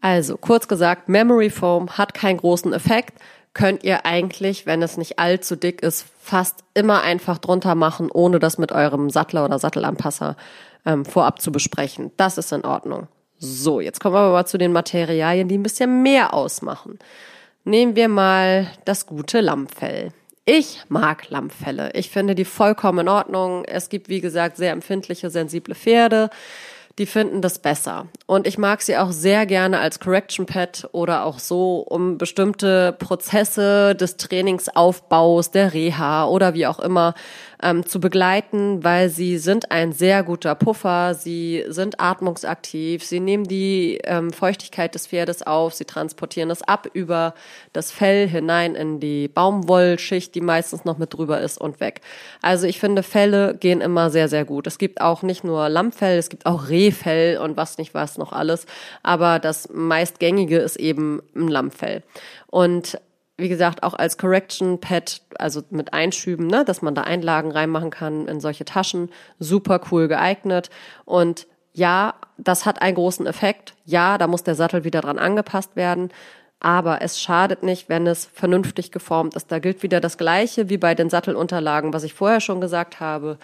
Also, 0.00 0.36
kurz 0.36 0.68
gesagt, 0.68 1.08
Memory 1.08 1.50
Foam 1.50 1.98
hat 1.98 2.14
keinen 2.14 2.36
großen 2.36 2.72
Effekt. 2.72 3.18
Könnt 3.52 3.82
ihr 3.82 4.06
eigentlich, 4.06 4.66
wenn 4.66 4.82
es 4.82 4.96
nicht 4.96 5.18
allzu 5.18 5.56
dick 5.56 5.82
ist, 5.82 6.06
fast 6.20 6.62
immer 6.74 7.02
einfach 7.02 7.38
drunter 7.38 7.74
machen, 7.74 8.08
ohne 8.12 8.38
das 8.38 8.58
mit 8.58 8.70
eurem 8.70 9.10
Sattler 9.10 9.44
oder 9.44 9.58
Sattelanpasser 9.58 10.36
ähm, 10.86 11.04
vorab 11.04 11.40
zu 11.40 11.50
besprechen. 11.50 12.12
Das 12.16 12.38
ist 12.38 12.52
in 12.52 12.64
Ordnung. 12.64 13.08
So, 13.38 13.80
jetzt 13.80 14.00
kommen 14.00 14.14
wir 14.14 14.20
aber 14.20 14.32
mal 14.32 14.46
zu 14.46 14.58
den 14.58 14.72
Materialien, 14.72 15.48
die 15.48 15.58
ein 15.58 15.62
bisschen 15.62 16.02
mehr 16.02 16.34
ausmachen. 16.34 16.98
Nehmen 17.64 17.94
wir 17.94 18.08
mal 18.08 18.68
das 18.84 19.06
gute 19.06 19.40
Lammfell. 19.40 20.12
Ich 20.44 20.82
mag 20.88 21.28
Lammfelle. 21.28 21.90
Ich 21.94 22.10
finde 22.10 22.34
die 22.34 22.46
vollkommen 22.46 23.00
in 23.00 23.08
Ordnung. 23.08 23.64
Es 23.64 23.90
gibt, 23.90 24.08
wie 24.08 24.20
gesagt, 24.20 24.56
sehr 24.56 24.72
empfindliche, 24.72 25.30
sensible 25.30 25.74
Pferde. 25.74 26.30
Die 26.98 27.06
finden 27.06 27.42
das 27.42 27.60
besser. 27.60 28.08
Und 28.26 28.46
ich 28.46 28.58
mag 28.58 28.82
sie 28.82 28.96
auch 28.96 29.12
sehr 29.12 29.46
gerne 29.46 29.78
als 29.78 30.00
Correction 30.00 30.46
Pad 30.46 30.88
oder 30.92 31.24
auch 31.24 31.38
so, 31.38 31.78
um 31.88 32.18
bestimmte 32.18 32.92
Prozesse 32.98 33.94
des 33.94 34.16
Trainingsaufbaus, 34.16 35.52
der 35.52 35.72
Reha 35.72 36.26
oder 36.26 36.54
wie 36.54 36.66
auch 36.66 36.80
immer 36.80 37.14
ähm, 37.62 37.86
zu 37.86 38.00
begleiten, 38.00 38.84
weil 38.84 39.08
sie 39.08 39.38
sind 39.38 39.70
ein 39.70 39.92
sehr 39.92 40.22
guter 40.22 40.54
Puffer, 40.54 41.14
sie 41.14 41.64
sind 41.68 42.00
atmungsaktiv, 42.00 43.04
sie 43.04 43.20
nehmen 43.20 43.44
die 43.44 43.98
ähm, 44.04 44.32
Feuchtigkeit 44.32 44.94
des 44.94 45.06
Pferdes 45.06 45.46
auf, 45.46 45.74
sie 45.74 45.84
transportieren 45.84 46.50
es 46.50 46.62
ab 46.62 46.88
über 46.92 47.34
das 47.72 47.90
Fell 47.90 48.28
hinein 48.28 48.74
in 48.74 49.00
die 49.00 49.28
Baumwollschicht, 49.28 50.34
die 50.34 50.40
meistens 50.40 50.84
noch 50.84 50.98
mit 50.98 51.14
drüber 51.14 51.40
ist 51.40 51.58
und 51.58 51.80
weg. 51.80 52.00
Also 52.42 52.66
ich 52.66 52.78
finde, 52.78 53.02
Felle 53.02 53.54
gehen 53.54 53.80
immer 53.80 54.10
sehr, 54.10 54.28
sehr 54.28 54.44
gut. 54.44 54.66
Es 54.66 54.78
gibt 54.78 55.00
auch 55.00 55.22
nicht 55.22 55.44
nur 55.44 55.68
Lammfell, 55.68 56.18
es 56.18 56.28
gibt 56.28 56.46
auch 56.46 56.68
Rehfell 56.88 57.38
und 57.38 57.56
was 57.56 57.78
nicht 57.78 57.94
was 57.94 58.18
noch 58.18 58.32
alles, 58.32 58.66
aber 59.02 59.38
das 59.38 59.68
meistgängige 59.72 60.58
ist 60.58 60.76
eben 60.76 61.22
ein 61.34 61.48
Lammfell. 61.48 62.02
Und 62.46 62.98
wie 63.38 63.48
gesagt, 63.48 63.84
auch 63.84 63.94
als 63.94 64.18
Correction 64.18 64.80
Pad, 64.80 65.22
also 65.38 65.62
mit 65.70 65.92
Einschüben, 65.92 66.48
ne, 66.48 66.64
dass 66.64 66.82
man 66.82 66.96
da 66.96 67.02
Einlagen 67.02 67.52
reinmachen 67.52 67.90
kann 67.90 68.26
in 68.26 68.40
solche 68.40 68.64
Taschen, 68.64 69.10
super 69.38 69.80
cool 69.90 70.08
geeignet. 70.08 70.70
Und 71.04 71.46
ja, 71.72 72.14
das 72.36 72.66
hat 72.66 72.82
einen 72.82 72.96
großen 72.96 73.26
Effekt. 73.26 73.74
Ja, 73.84 74.18
da 74.18 74.26
muss 74.26 74.42
der 74.42 74.56
Sattel 74.56 74.82
wieder 74.82 75.00
dran 75.02 75.20
angepasst 75.20 75.76
werden. 75.76 76.10
Aber 76.58 77.00
es 77.02 77.20
schadet 77.20 77.62
nicht, 77.62 77.88
wenn 77.88 78.08
es 78.08 78.26
vernünftig 78.26 78.90
geformt 78.90 79.36
ist. 79.36 79.52
Da 79.52 79.60
gilt 79.60 79.84
wieder 79.84 80.00
das 80.00 80.18
Gleiche 80.18 80.68
wie 80.68 80.78
bei 80.78 80.96
den 80.96 81.08
Sattelunterlagen, 81.08 81.92
was 81.92 82.02
ich 82.02 82.14
vorher 82.14 82.40
schon 82.40 82.60
gesagt 82.60 82.98
habe. 82.98 83.38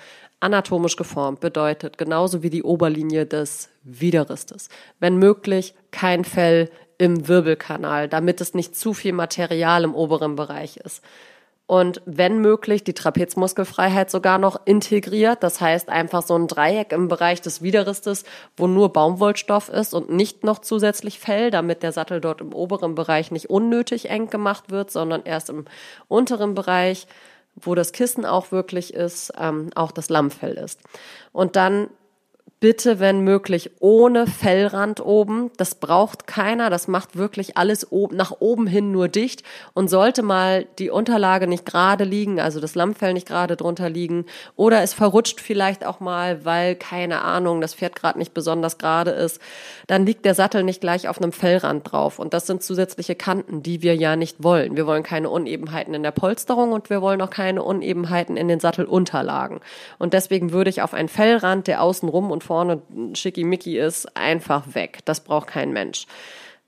Anatomisch 0.44 0.96
geformt 0.96 1.40
bedeutet 1.40 1.96
genauso 1.96 2.42
wie 2.42 2.50
die 2.50 2.62
Oberlinie 2.62 3.24
des 3.24 3.70
Widerristes. 3.82 4.68
Wenn 5.00 5.16
möglich, 5.16 5.74
kein 5.90 6.24
Fell 6.24 6.70
im 6.98 7.28
Wirbelkanal, 7.28 8.08
damit 8.08 8.42
es 8.42 8.52
nicht 8.52 8.76
zu 8.76 8.92
viel 8.92 9.14
Material 9.14 9.84
im 9.84 9.94
oberen 9.94 10.36
Bereich 10.36 10.76
ist. 10.76 11.02
Und 11.66 12.02
wenn 12.04 12.42
möglich, 12.42 12.84
die 12.84 12.92
Trapezmuskelfreiheit 12.92 14.10
sogar 14.10 14.36
noch 14.36 14.60
integriert. 14.66 15.42
Das 15.42 15.62
heißt 15.62 15.88
einfach 15.88 16.22
so 16.22 16.36
ein 16.36 16.46
Dreieck 16.46 16.92
im 16.92 17.08
Bereich 17.08 17.40
des 17.40 17.62
Widerristes, 17.62 18.24
wo 18.54 18.66
nur 18.66 18.92
Baumwollstoff 18.92 19.70
ist 19.70 19.94
und 19.94 20.10
nicht 20.10 20.44
noch 20.44 20.58
zusätzlich 20.58 21.20
Fell, 21.20 21.50
damit 21.50 21.82
der 21.82 21.92
Sattel 21.92 22.20
dort 22.20 22.42
im 22.42 22.52
oberen 22.52 22.94
Bereich 22.94 23.30
nicht 23.30 23.48
unnötig 23.48 24.10
eng 24.10 24.28
gemacht 24.28 24.70
wird, 24.70 24.90
sondern 24.90 25.22
erst 25.24 25.48
im 25.48 25.64
unteren 26.06 26.54
Bereich, 26.54 27.06
wo 27.56 27.74
das 27.74 27.92
Kissen 27.92 28.24
auch 28.24 28.52
wirklich 28.52 28.94
ist, 28.94 29.32
ähm, 29.38 29.70
auch 29.74 29.92
das 29.92 30.08
Lammfell 30.08 30.54
ist. 30.54 30.80
Und 31.32 31.56
dann 31.56 31.88
bitte, 32.60 32.98
wenn 32.98 33.20
möglich, 33.20 33.70
ohne 33.80 34.26
Fellrand 34.26 35.04
oben. 35.04 35.50
Das 35.56 35.74
braucht 35.74 36.26
keiner. 36.26 36.70
Das 36.70 36.88
macht 36.88 37.16
wirklich 37.16 37.56
alles 37.56 37.90
oben, 37.92 38.16
nach 38.16 38.32
oben 38.40 38.66
hin 38.66 38.90
nur 38.90 39.08
dicht. 39.08 39.42
Und 39.74 39.88
sollte 39.88 40.22
mal 40.22 40.66
die 40.78 40.90
Unterlage 40.90 41.46
nicht 41.46 41.66
gerade 41.66 42.04
liegen, 42.04 42.40
also 42.40 42.60
das 42.60 42.74
Lammfell 42.74 43.12
nicht 43.12 43.26
gerade 43.26 43.56
drunter 43.56 43.90
liegen, 43.90 44.24
oder 44.56 44.82
es 44.82 44.94
verrutscht 44.94 45.40
vielleicht 45.40 45.84
auch 45.84 46.00
mal, 46.00 46.44
weil, 46.44 46.74
keine 46.74 47.22
Ahnung, 47.22 47.60
das 47.60 47.74
Pferd 47.74 47.96
gerade 47.96 48.18
nicht 48.18 48.34
besonders 48.34 48.78
gerade 48.78 49.10
ist, 49.10 49.40
dann 49.86 50.06
liegt 50.06 50.24
der 50.24 50.34
Sattel 50.34 50.62
nicht 50.62 50.80
gleich 50.80 51.08
auf 51.08 51.20
einem 51.20 51.32
Fellrand 51.32 51.90
drauf. 51.90 52.18
Und 52.18 52.34
das 52.34 52.46
sind 52.46 52.62
zusätzliche 52.62 53.14
Kanten, 53.14 53.62
die 53.62 53.82
wir 53.82 53.94
ja 53.94 54.16
nicht 54.16 54.42
wollen. 54.42 54.76
Wir 54.76 54.86
wollen 54.86 55.02
keine 55.02 55.28
Unebenheiten 55.28 55.94
in 55.94 56.02
der 56.02 56.12
Polsterung 56.12 56.72
und 56.72 56.88
wir 56.88 57.02
wollen 57.02 57.20
auch 57.20 57.30
keine 57.30 57.62
Unebenheiten 57.62 58.36
in 58.36 58.48
den 58.48 58.60
Sattelunterlagen. 58.60 59.60
Und 59.98 60.14
deswegen 60.14 60.52
würde 60.52 60.70
ich 60.70 60.82
auf 60.82 60.94
einen 60.94 61.08
Fellrand, 61.08 61.66
der 61.66 61.82
außenrum 61.82 62.30
und 62.30 62.43
vorne 62.44 62.82
schickimicki 63.14 63.78
ist, 63.78 64.16
einfach 64.16 64.74
weg. 64.74 65.00
Das 65.04 65.24
braucht 65.24 65.48
kein 65.48 65.72
Mensch. 65.72 66.06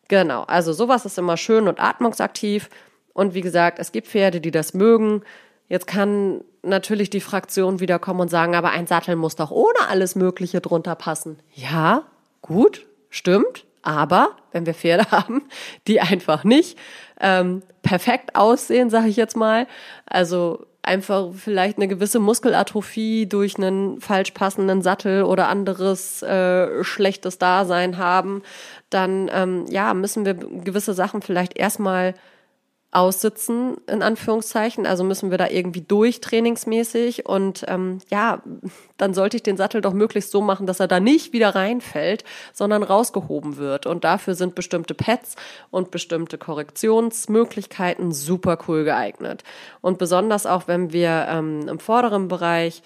Genau, 0.08 0.42
also 0.44 0.72
sowas 0.72 1.04
ist 1.04 1.18
immer 1.18 1.36
schön 1.36 1.68
und 1.68 1.80
atmungsaktiv. 1.80 2.68
Und 3.12 3.34
wie 3.34 3.40
gesagt, 3.40 3.78
es 3.78 3.92
gibt 3.92 4.08
Pferde, 4.08 4.40
die 4.40 4.50
das 4.50 4.74
mögen. 4.74 5.22
Jetzt 5.68 5.86
kann 5.86 6.42
natürlich 6.62 7.10
die 7.10 7.20
Fraktion 7.20 7.80
wieder 7.80 7.98
kommen 7.98 8.20
und 8.20 8.30
sagen, 8.30 8.54
aber 8.54 8.70
ein 8.70 8.86
Sattel 8.86 9.16
muss 9.16 9.36
doch 9.36 9.50
ohne 9.50 9.88
alles 9.88 10.14
Mögliche 10.14 10.60
drunter 10.60 10.94
passen. 10.94 11.38
Ja, 11.54 12.04
gut, 12.42 12.86
stimmt. 13.10 13.64
Aber 13.86 14.30
wenn 14.50 14.66
wir 14.66 14.74
Pferde 14.74 15.10
haben, 15.12 15.48
die 15.86 16.00
einfach 16.00 16.42
nicht 16.42 16.76
ähm, 17.20 17.62
perfekt 17.82 18.34
aussehen, 18.34 18.90
sage 18.90 19.08
ich 19.08 19.16
jetzt 19.16 19.36
mal, 19.36 19.68
also 20.06 20.66
einfach 20.82 21.28
vielleicht 21.34 21.78
eine 21.78 21.86
gewisse 21.86 22.18
Muskelatrophie 22.18 23.26
durch 23.26 23.56
einen 23.56 24.00
falsch 24.00 24.32
passenden 24.32 24.82
Sattel 24.82 25.22
oder 25.22 25.48
anderes 25.48 26.20
äh, 26.22 26.82
schlechtes 26.82 27.38
Dasein 27.38 27.96
haben, 27.96 28.42
dann 28.90 29.30
ähm, 29.32 29.66
ja 29.68 29.94
müssen 29.94 30.24
wir 30.24 30.34
gewisse 30.34 30.92
Sachen 30.92 31.22
vielleicht 31.22 31.56
erstmal 31.56 32.14
aussitzen, 32.96 33.76
in 33.86 34.02
Anführungszeichen. 34.02 34.86
Also 34.86 35.04
müssen 35.04 35.30
wir 35.30 35.36
da 35.36 35.48
irgendwie 35.48 35.82
durch 35.82 36.22
trainingsmäßig. 36.22 37.26
Und 37.26 37.62
ähm, 37.68 37.98
ja, 38.08 38.42
dann 38.96 39.12
sollte 39.12 39.36
ich 39.36 39.42
den 39.42 39.58
Sattel 39.58 39.82
doch 39.82 39.92
möglichst 39.92 40.30
so 40.30 40.40
machen, 40.40 40.66
dass 40.66 40.80
er 40.80 40.88
da 40.88 40.98
nicht 40.98 41.34
wieder 41.34 41.54
reinfällt, 41.54 42.24
sondern 42.54 42.82
rausgehoben 42.82 43.58
wird. 43.58 43.84
Und 43.84 44.04
dafür 44.04 44.34
sind 44.34 44.54
bestimmte 44.54 44.94
Pads 44.94 45.36
und 45.70 45.90
bestimmte 45.90 46.38
Korrektionsmöglichkeiten 46.38 48.12
super 48.12 48.58
cool 48.66 48.84
geeignet. 48.84 49.44
Und 49.82 49.98
besonders 49.98 50.46
auch, 50.46 50.66
wenn 50.66 50.94
wir 50.94 51.26
ähm, 51.28 51.68
im 51.68 51.78
vorderen 51.78 52.28
Bereich 52.28 52.82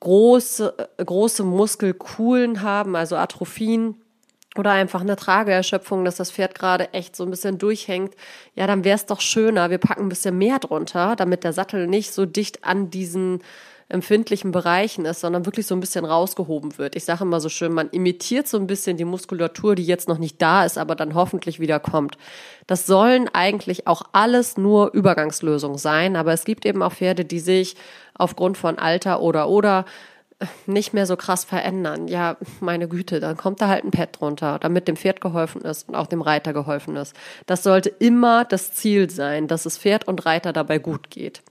große, 0.00 0.74
äh, 0.98 1.04
große 1.04 1.44
Muskelkuhlen 1.44 2.62
haben, 2.62 2.96
also 2.96 3.14
Atrophien, 3.14 4.03
oder 4.56 4.72
einfach 4.72 5.00
eine 5.00 5.16
Trageerschöpfung, 5.16 6.04
dass 6.04 6.16
das 6.16 6.30
Pferd 6.30 6.54
gerade 6.54 6.92
echt 6.92 7.16
so 7.16 7.24
ein 7.24 7.30
bisschen 7.30 7.58
durchhängt, 7.58 8.14
ja, 8.54 8.66
dann 8.66 8.84
wäre 8.84 8.96
es 8.96 9.06
doch 9.06 9.20
schöner, 9.20 9.70
wir 9.70 9.78
packen 9.78 10.02
ein 10.02 10.08
bisschen 10.08 10.38
mehr 10.38 10.58
drunter, 10.58 11.16
damit 11.16 11.44
der 11.44 11.52
Sattel 11.52 11.86
nicht 11.86 12.12
so 12.12 12.26
dicht 12.26 12.64
an 12.64 12.90
diesen 12.90 13.42
empfindlichen 13.88 14.50
Bereichen 14.50 15.04
ist, 15.04 15.20
sondern 15.20 15.46
wirklich 15.46 15.66
so 15.66 15.74
ein 15.74 15.80
bisschen 15.80 16.04
rausgehoben 16.04 16.78
wird. 16.78 16.96
Ich 16.96 17.04
sage 17.04 17.24
immer 17.24 17.40
so 17.40 17.48
schön, 17.48 17.72
man 17.72 17.90
imitiert 17.90 18.48
so 18.48 18.56
ein 18.56 18.66
bisschen 18.66 18.96
die 18.96 19.04
Muskulatur, 19.04 19.74
die 19.74 19.84
jetzt 19.84 20.08
noch 20.08 20.18
nicht 20.18 20.40
da 20.40 20.64
ist, 20.64 20.78
aber 20.78 20.94
dann 20.94 21.14
hoffentlich 21.14 21.60
wieder 21.60 21.80
kommt. 21.80 22.16
Das 22.66 22.86
sollen 22.86 23.28
eigentlich 23.32 23.86
auch 23.86 24.02
alles 24.12 24.56
nur 24.56 24.92
Übergangslösungen 24.94 25.78
sein, 25.78 26.16
aber 26.16 26.32
es 26.32 26.44
gibt 26.44 26.64
eben 26.64 26.82
auch 26.82 26.92
Pferde, 26.92 27.24
die 27.24 27.40
sich 27.40 27.76
aufgrund 28.14 28.56
von 28.56 28.78
Alter 28.78 29.20
oder 29.20 29.48
oder 29.48 29.84
nicht 30.66 30.94
mehr 30.94 31.06
so 31.06 31.16
krass 31.16 31.44
verändern. 31.44 32.08
Ja, 32.08 32.36
meine 32.60 32.88
Güte, 32.88 33.20
dann 33.20 33.36
kommt 33.36 33.60
da 33.60 33.68
halt 33.68 33.84
ein 33.84 33.90
Pad 33.90 34.20
drunter, 34.20 34.58
damit 34.58 34.88
dem 34.88 34.96
Pferd 34.96 35.20
geholfen 35.20 35.62
ist 35.62 35.88
und 35.88 35.94
auch 35.94 36.06
dem 36.06 36.22
Reiter 36.22 36.52
geholfen 36.52 36.96
ist. 36.96 37.14
Das 37.46 37.62
sollte 37.62 37.88
immer 37.88 38.44
das 38.44 38.72
Ziel 38.72 39.10
sein, 39.10 39.48
dass 39.48 39.66
es 39.66 39.78
Pferd 39.78 40.08
und 40.08 40.26
Reiter 40.26 40.52
dabei 40.52 40.78
gut 40.78 41.10
geht. 41.10 41.42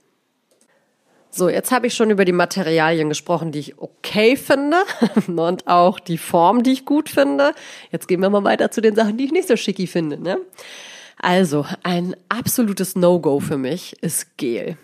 So, 1.36 1.48
jetzt 1.48 1.72
habe 1.72 1.88
ich 1.88 1.94
schon 1.94 2.10
über 2.10 2.24
die 2.24 2.32
Materialien 2.32 3.08
gesprochen, 3.08 3.50
die 3.50 3.58
ich 3.58 3.78
okay 3.78 4.36
finde 4.36 4.76
und 5.26 5.66
auch 5.66 5.98
die 5.98 6.18
Form, 6.18 6.62
die 6.62 6.72
ich 6.72 6.84
gut 6.84 7.08
finde. 7.08 7.54
Jetzt 7.90 8.06
gehen 8.06 8.20
wir 8.20 8.30
mal 8.30 8.44
weiter 8.44 8.70
zu 8.70 8.80
den 8.80 8.94
Sachen, 8.94 9.16
die 9.16 9.24
ich 9.24 9.32
nicht 9.32 9.48
so 9.48 9.56
schicki 9.56 9.88
finde. 9.88 10.16
Ne? 10.22 10.38
Also, 11.18 11.66
ein 11.82 12.14
absolutes 12.28 12.94
No-Go 12.94 13.40
für 13.40 13.56
mich 13.58 14.00
ist 14.00 14.36
Gel. 14.36 14.76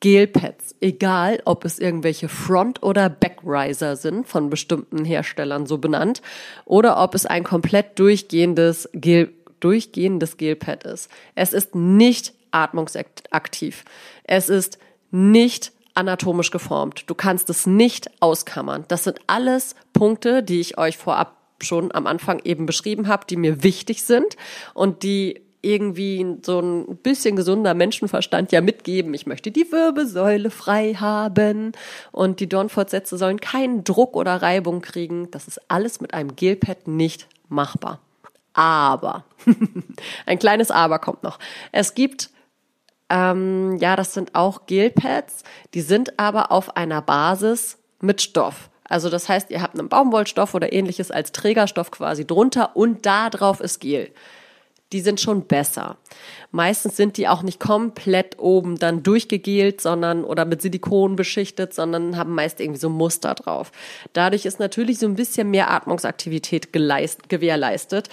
Gelpads, 0.00 0.74
egal 0.80 1.40
ob 1.46 1.64
es 1.64 1.78
irgendwelche 1.78 2.28
Front- 2.28 2.82
oder 2.82 3.08
Backriser 3.08 3.96
sind, 3.96 4.26
von 4.26 4.50
bestimmten 4.50 5.04
Herstellern 5.04 5.66
so 5.66 5.78
benannt, 5.78 6.20
oder 6.64 7.02
ob 7.02 7.14
es 7.14 7.24
ein 7.24 7.44
komplett 7.44 7.98
durchgehendes 7.98 8.88
Gel, 8.92 9.32
durchgehendes 9.60 10.36
Gelpad 10.36 10.84
ist. 10.84 11.10
Es 11.34 11.52
ist 11.52 11.74
nicht 11.74 12.34
atmungsaktiv. 12.50 13.84
Es 14.24 14.48
ist 14.48 14.78
nicht 15.10 15.72
anatomisch 15.94 16.50
geformt. 16.50 17.04
Du 17.06 17.14
kannst 17.14 17.48
es 17.48 17.66
nicht 17.66 18.10
auskammern. 18.20 18.84
Das 18.88 19.04
sind 19.04 19.18
alles 19.26 19.74
Punkte, 19.94 20.42
die 20.42 20.60
ich 20.60 20.76
euch 20.76 20.98
vorab 20.98 21.36
schon 21.62 21.90
am 21.94 22.06
Anfang 22.06 22.40
eben 22.44 22.66
beschrieben 22.66 23.08
habe, 23.08 23.24
die 23.26 23.36
mir 23.36 23.62
wichtig 23.62 24.02
sind 24.02 24.36
und 24.74 25.02
die 25.02 25.45
irgendwie 25.66 26.38
so 26.42 26.60
ein 26.60 26.96
bisschen 26.98 27.36
gesunder 27.36 27.74
Menschenverstand 27.74 28.52
ja 28.52 28.60
mitgeben. 28.60 29.12
Ich 29.14 29.26
möchte 29.26 29.50
die 29.50 29.70
Wirbelsäule 29.70 30.50
frei 30.50 30.94
haben 30.94 31.72
und 32.12 32.40
die 32.40 32.48
Dornfortsätze 32.48 33.18
sollen 33.18 33.40
keinen 33.40 33.84
Druck 33.84 34.16
oder 34.16 34.40
Reibung 34.40 34.80
kriegen. 34.80 35.30
Das 35.30 35.48
ist 35.48 35.60
alles 35.68 36.00
mit 36.00 36.14
einem 36.14 36.36
Gelpad 36.36 36.86
nicht 36.88 37.26
machbar. 37.48 38.00
Aber, 38.54 39.24
ein 40.26 40.38
kleines 40.38 40.70
Aber 40.70 40.98
kommt 40.98 41.22
noch. 41.22 41.38
Es 41.72 41.94
gibt 41.94 42.30
ähm, 43.08 43.76
ja, 43.78 43.96
das 43.96 44.14
sind 44.14 44.34
auch 44.34 44.66
Gelpads, 44.66 45.44
die 45.74 45.80
sind 45.80 46.18
aber 46.18 46.50
auf 46.50 46.76
einer 46.76 47.02
Basis 47.02 47.78
mit 48.00 48.20
Stoff. 48.20 48.68
Also 48.88 49.10
das 49.10 49.28
heißt, 49.28 49.50
ihr 49.50 49.62
habt 49.62 49.78
einen 49.78 49.88
Baumwollstoff 49.88 50.54
oder 50.54 50.72
ähnliches 50.72 51.10
als 51.10 51.32
Trägerstoff 51.32 51.90
quasi 51.90 52.26
drunter 52.26 52.76
und 52.76 53.06
da 53.06 53.30
drauf 53.30 53.60
ist 53.60 53.80
Gel 53.80 54.10
die 54.92 55.00
sind 55.00 55.20
schon 55.20 55.46
besser. 55.46 55.96
Meistens 56.52 56.96
sind 56.96 57.16
die 57.16 57.28
auch 57.28 57.42
nicht 57.42 57.58
komplett 57.58 58.38
oben 58.38 58.78
dann 58.78 59.02
durchgegelt, 59.02 59.80
sondern 59.80 60.24
oder 60.24 60.44
mit 60.44 60.62
Silikon 60.62 61.16
beschichtet, 61.16 61.74
sondern 61.74 62.16
haben 62.16 62.34
meist 62.34 62.60
irgendwie 62.60 62.80
so 62.80 62.88
Muster 62.88 63.34
drauf. 63.34 63.72
Dadurch 64.12 64.46
ist 64.46 64.60
natürlich 64.60 64.98
so 64.98 65.06
ein 65.06 65.16
bisschen 65.16 65.50
mehr 65.50 65.70
Atmungsaktivität 65.70 66.72
geleist, 66.72 67.28
gewährleistet. 67.28 68.08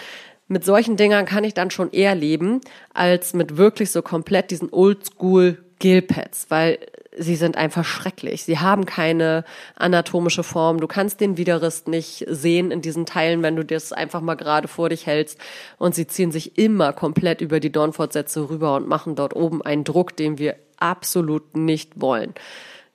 Mit 0.48 0.65
solchen 0.65 0.98
Dingern 0.98 1.25
kann 1.25 1.44
ich 1.44 1.53
dann 1.53 1.72
schon 1.72 1.92
eher 1.92 2.15
leben, 2.15 2.62
als 2.94 3.34
mit 3.34 3.58
wirklich 3.58 3.92
so 3.92 4.01
komplett 4.01 4.51
diesen 4.51 4.72
Oldschool 4.72 5.63
Gelpads, 5.80 6.48
weil 6.50 6.80
sie 7.17 7.36
sind 7.36 7.58
einfach 7.58 7.86
schrecklich. 7.86 8.43
Sie 8.43 8.60
haben 8.60 8.86
keine 8.86 9.43
anatomische 9.75 10.43
Form. 10.43 10.79
Du 10.79 10.88
kannst 10.88 11.22
den 11.22 11.38
Widerrist 11.38 11.88
nicht 11.88 12.25
sehen 12.27 12.72
in 12.72 12.82
diesen 12.82 13.05
Teilen, 13.05 13.43
wenn 13.43 13.55
du 13.55 13.65
das 13.65 13.93
einfach 13.93 14.22
mal 14.22 14.36
gerade 14.36 14.67
vor 14.67 14.89
dich 14.89 15.05
hältst. 15.05 15.39
Und 15.77 15.96
sie 15.96 16.08
ziehen 16.08 16.32
sich 16.32 16.58
immer 16.58 16.93
komplett 16.93 17.41
über 17.41 17.60
die 17.60 17.72
Dornfortsätze 17.72 18.50
rüber 18.50 18.75
und 18.75 18.88
machen 18.88 19.15
dort 19.15 19.36
oben 19.36 19.62
einen 19.62 19.84
Druck, 19.84 20.15
den 20.15 20.38
wir 20.38 20.55
absolut 20.77 21.55
nicht 21.55 22.00
wollen. 22.01 22.34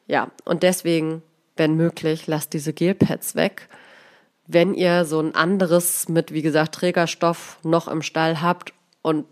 Ja, 0.06 0.30
und 0.44 0.62
deswegen, 0.62 1.22
wenn 1.56 1.74
möglich, 1.74 2.26
lasst 2.26 2.52
diese 2.52 2.72
Gelpads 2.72 3.34
weg. 3.34 3.68
Wenn 4.46 4.74
ihr 4.74 5.04
so 5.04 5.20
ein 5.20 5.34
anderes 5.34 6.08
mit, 6.08 6.32
wie 6.32 6.42
gesagt, 6.42 6.74
Trägerstoff 6.74 7.58
noch 7.62 7.88
im 7.88 8.02
Stall 8.02 8.40
habt 8.40 8.72
und 9.02 9.26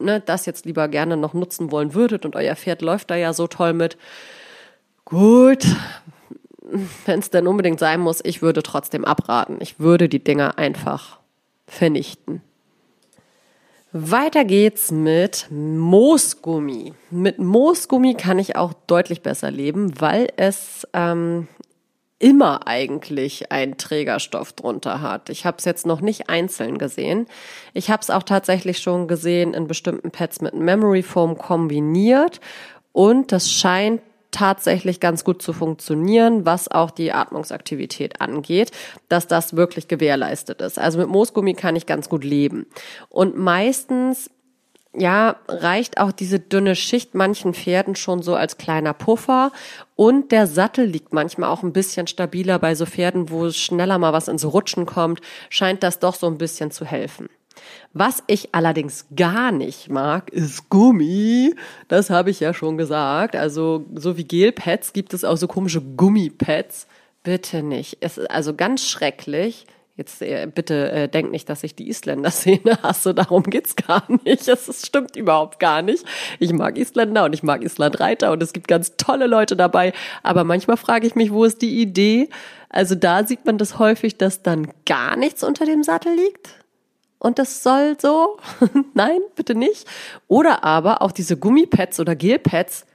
ne, 0.00 0.20
das 0.20 0.46
jetzt 0.46 0.64
lieber 0.64 0.88
gerne 0.88 1.16
noch 1.16 1.34
nutzen 1.34 1.70
wollen 1.70 1.94
würdet 1.94 2.24
und 2.24 2.36
euer 2.36 2.56
Pferd 2.56 2.82
läuft 2.82 3.10
da 3.10 3.16
ja 3.16 3.32
so 3.32 3.46
toll 3.46 3.72
mit, 3.72 3.96
gut, 5.04 5.66
wenn 7.06 7.20
es 7.20 7.30
denn 7.30 7.46
unbedingt 7.46 7.80
sein 7.80 8.00
muss, 8.00 8.20
ich 8.24 8.42
würde 8.42 8.62
trotzdem 8.62 9.04
abraten. 9.04 9.58
Ich 9.60 9.80
würde 9.80 10.08
die 10.08 10.22
Dinger 10.22 10.58
einfach 10.58 11.18
vernichten. 11.66 12.42
Weiter 13.92 14.44
geht's 14.44 14.92
mit 14.92 15.48
Moosgummi. 15.50 16.94
Mit 17.10 17.40
Moosgummi 17.40 18.14
kann 18.14 18.38
ich 18.38 18.54
auch 18.54 18.72
deutlich 18.86 19.20
besser 19.22 19.50
leben, 19.50 20.00
weil 20.00 20.28
es 20.36 20.86
ähm, 20.92 21.48
immer 22.20 22.68
eigentlich 22.68 23.50
einen 23.50 23.78
Trägerstoff 23.78 24.52
drunter 24.52 25.00
hat. 25.00 25.30
Ich 25.30 25.44
habe 25.46 25.56
es 25.58 25.64
jetzt 25.64 25.86
noch 25.86 26.00
nicht 26.00 26.28
einzeln 26.28 26.78
gesehen. 26.78 27.26
Ich 27.74 27.90
habe 27.90 28.02
es 28.02 28.10
auch 28.10 28.22
tatsächlich 28.22 28.78
schon 28.78 29.08
gesehen 29.08 29.54
in 29.54 29.66
bestimmten 29.66 30.12
Pads 30.12 30.40
mit 30.40 30.54
Memory 30.54 31.02
Foam 31.02 31.36
kombiniert 31.36 32.40
und 32.92 33.32
das 33.32 33.50
scheint 33.50 34.02
tatsächlich 34.30 35.00
ganz 35.00 35.24
gut 35.24 35.42
zu 35.42 35.52
funktionieren, 35.52 36.46
was 36.46 36.70
auch 36.70 36.90
die 36.90 37.12
Atmungsaktivität 37.12 38.20
angeht, 38.20 38.70
dass 39.08 39.26
das 39.26 39.56
wirklich 39.56 39.88
gewährleistet 39.88 40.60
ist. 40.60 40.78
Also 40.78 40.98
mit 40.98 41.08
Moosgummi 41.08 41.54
kann 41.54 41.74
ich 41.74 41.86
ganz 41.86 42.08
gut 42.08 42.22
leben. 42.22 42.66
Und 43.08 43.36
meistens 43.36 44.30
ja, 44.92 45.36
reicht 45.46 45.98
auch 45.98 46.10
diese 46.10 46.40
dünne 46.40 46.74
Schicht 46.74 47.14
manchen 47.14 47.54
Pferden 47.54 47.94
schon 47.94 48.22
so 48.22 48.34
als 48.34 48.58
kleiner 48.58 48.92
Puffer. 48.92 49.52
Und 49.94 50.32
der 50.32 50.46
Sattel 50.46 50.84
liegt 50.84 51.12
manchmal 51.12 51.50
auch 51.50 51.62
ein 51.62 51.72
bisschen 51.72 52.06
stabiler 52.06 52.58
bei 52.58 52.74
so 52.74 52.86
Pferden, 52.86 53.30
wo 53.30 53.50
schneller 53.50 53.98
mal 53.98 54.12
was 54.12 54.28
ins 54.28 54.44
Rutschen 54.44 54.86
kommt, 54.86 55.20
scheint 55.48 55.82
das 55.82 56.00
doch 56.00 56.14
so 56.14 56.26
ein 56.26 56.38
bisschen 56.38 56.70
zu 56.70 56.84
helfen. 56.84 57.28
Was 57.92 58.22
ich 58.26 58.54
allerdings 58.54 59.06
gar 59.14 59.52
nicht 59.52 59.90
mag, 59.90 60.30
ist 60.30 60.70
Gummi. 60.70 61.54
Das 61.88 62.10
habe 62.10 62.30
ich 62.30 62.40
ja 62.40 62.54
schon 62.54 62.78
gesagt. 62.78 63.36
Also 63.36 63.84
so 63.94 64.16
wie 64.16 64.24
Gelpads 64.24 64.92
gibt 64.92 65.14
es 65.14 65.24
auch 65.24 65.36
so 65.36 65.46
komische 65.46 65.82
Gummipads. 65.82 66.86
Bitte 67.22 67.62
nicht. 67.62 67.98
Es 68.00 68.18
ist 68.18 68.30
also 68.30 68.54
ganz 68.54 68.86
schrecklich. 68.86 69.66
Jetzt 70.00 70.22
äh, 70.22 70.46
bitte 70.46 70.90
äh, 70.90 71.08
denk 71.08 71.30
nicht, 71.30 71.50
dass 71.50 71.62
ich 71.62 71.74
die 71.74 71.90
Isländer-Szene 71.90 72.78
hasse, 72.82 73.12
darum 73.14 73.42
geht's 73.42 73.76
gar 73.76 74.02
nicht. 74.24 74.48
Es, 74.48 74.66
es 74.66 74.86
stimmt 74.86 75.14
überhaupt 75.14 75.60
gar 75.60 75.82
nicht. 75.82 76.06
Ich 76.38 76.54
mag 76.54 76.78
Isländer 76.78 77.26
und 77.26 77.34
ich 77.34 77.42
mag 77.42 77.62
Islandreiter 77.62 78.32
und 78.32 78.42
es 78.42 78.54
gibt 78.54 78.66
ganz 78.66 78.96
tolle 78.96 79.26
Leute 79.26 79.56
dabei. 79.56 79.92
Aber 80.22 80.44
manchmal 80.44 80.78
frage 80.78 81.06
ich 81.06 81.16
mich, 81.16 81.32
wo 81.32 81.44
ist 81.44 81.60
die 81.60 81.82
Idee? 81.82 82.30
Also 82.70 82.94
da 82.94 83.26
sieht 83.26 83.44
man 83.44 83.58
das 83.58 83.78
häufig, 83.78 84.16
dass 84.16 84.40
dann 84.40 84.72
gar 84.86 85.16
nichts 85.16 85.44
unter 85.44 85.66
dem 85.66 85.82
Sattel 85.82 86.14
liegt 86.14 86.48
und 87.18 87.38
das 87.38 87.62
soll 87.62 87.98
so? 88.00 88.38
Nein, 88.94 89.20
bitte 89.36 89.54
nicht. 89.54 89.86
Oder 90.28 90.64
aber 90.64 91.02
auch 91.02 91.12
diese 91.12 91.36
Gummipads 91.36 92.00
oder 92.00 92.16
Gelpads 92.16 92.86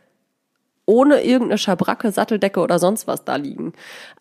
ohne 0.85 1.23
irgendeine 1.23 1.57
Schabracke, 1.57 2.11
Satteldecke 2.11 2.59
oder 2.59 2.79
sonst 2.79 3.07
was 3.07 3.25
da 3.25 3.35
liegen. 3.35 3.73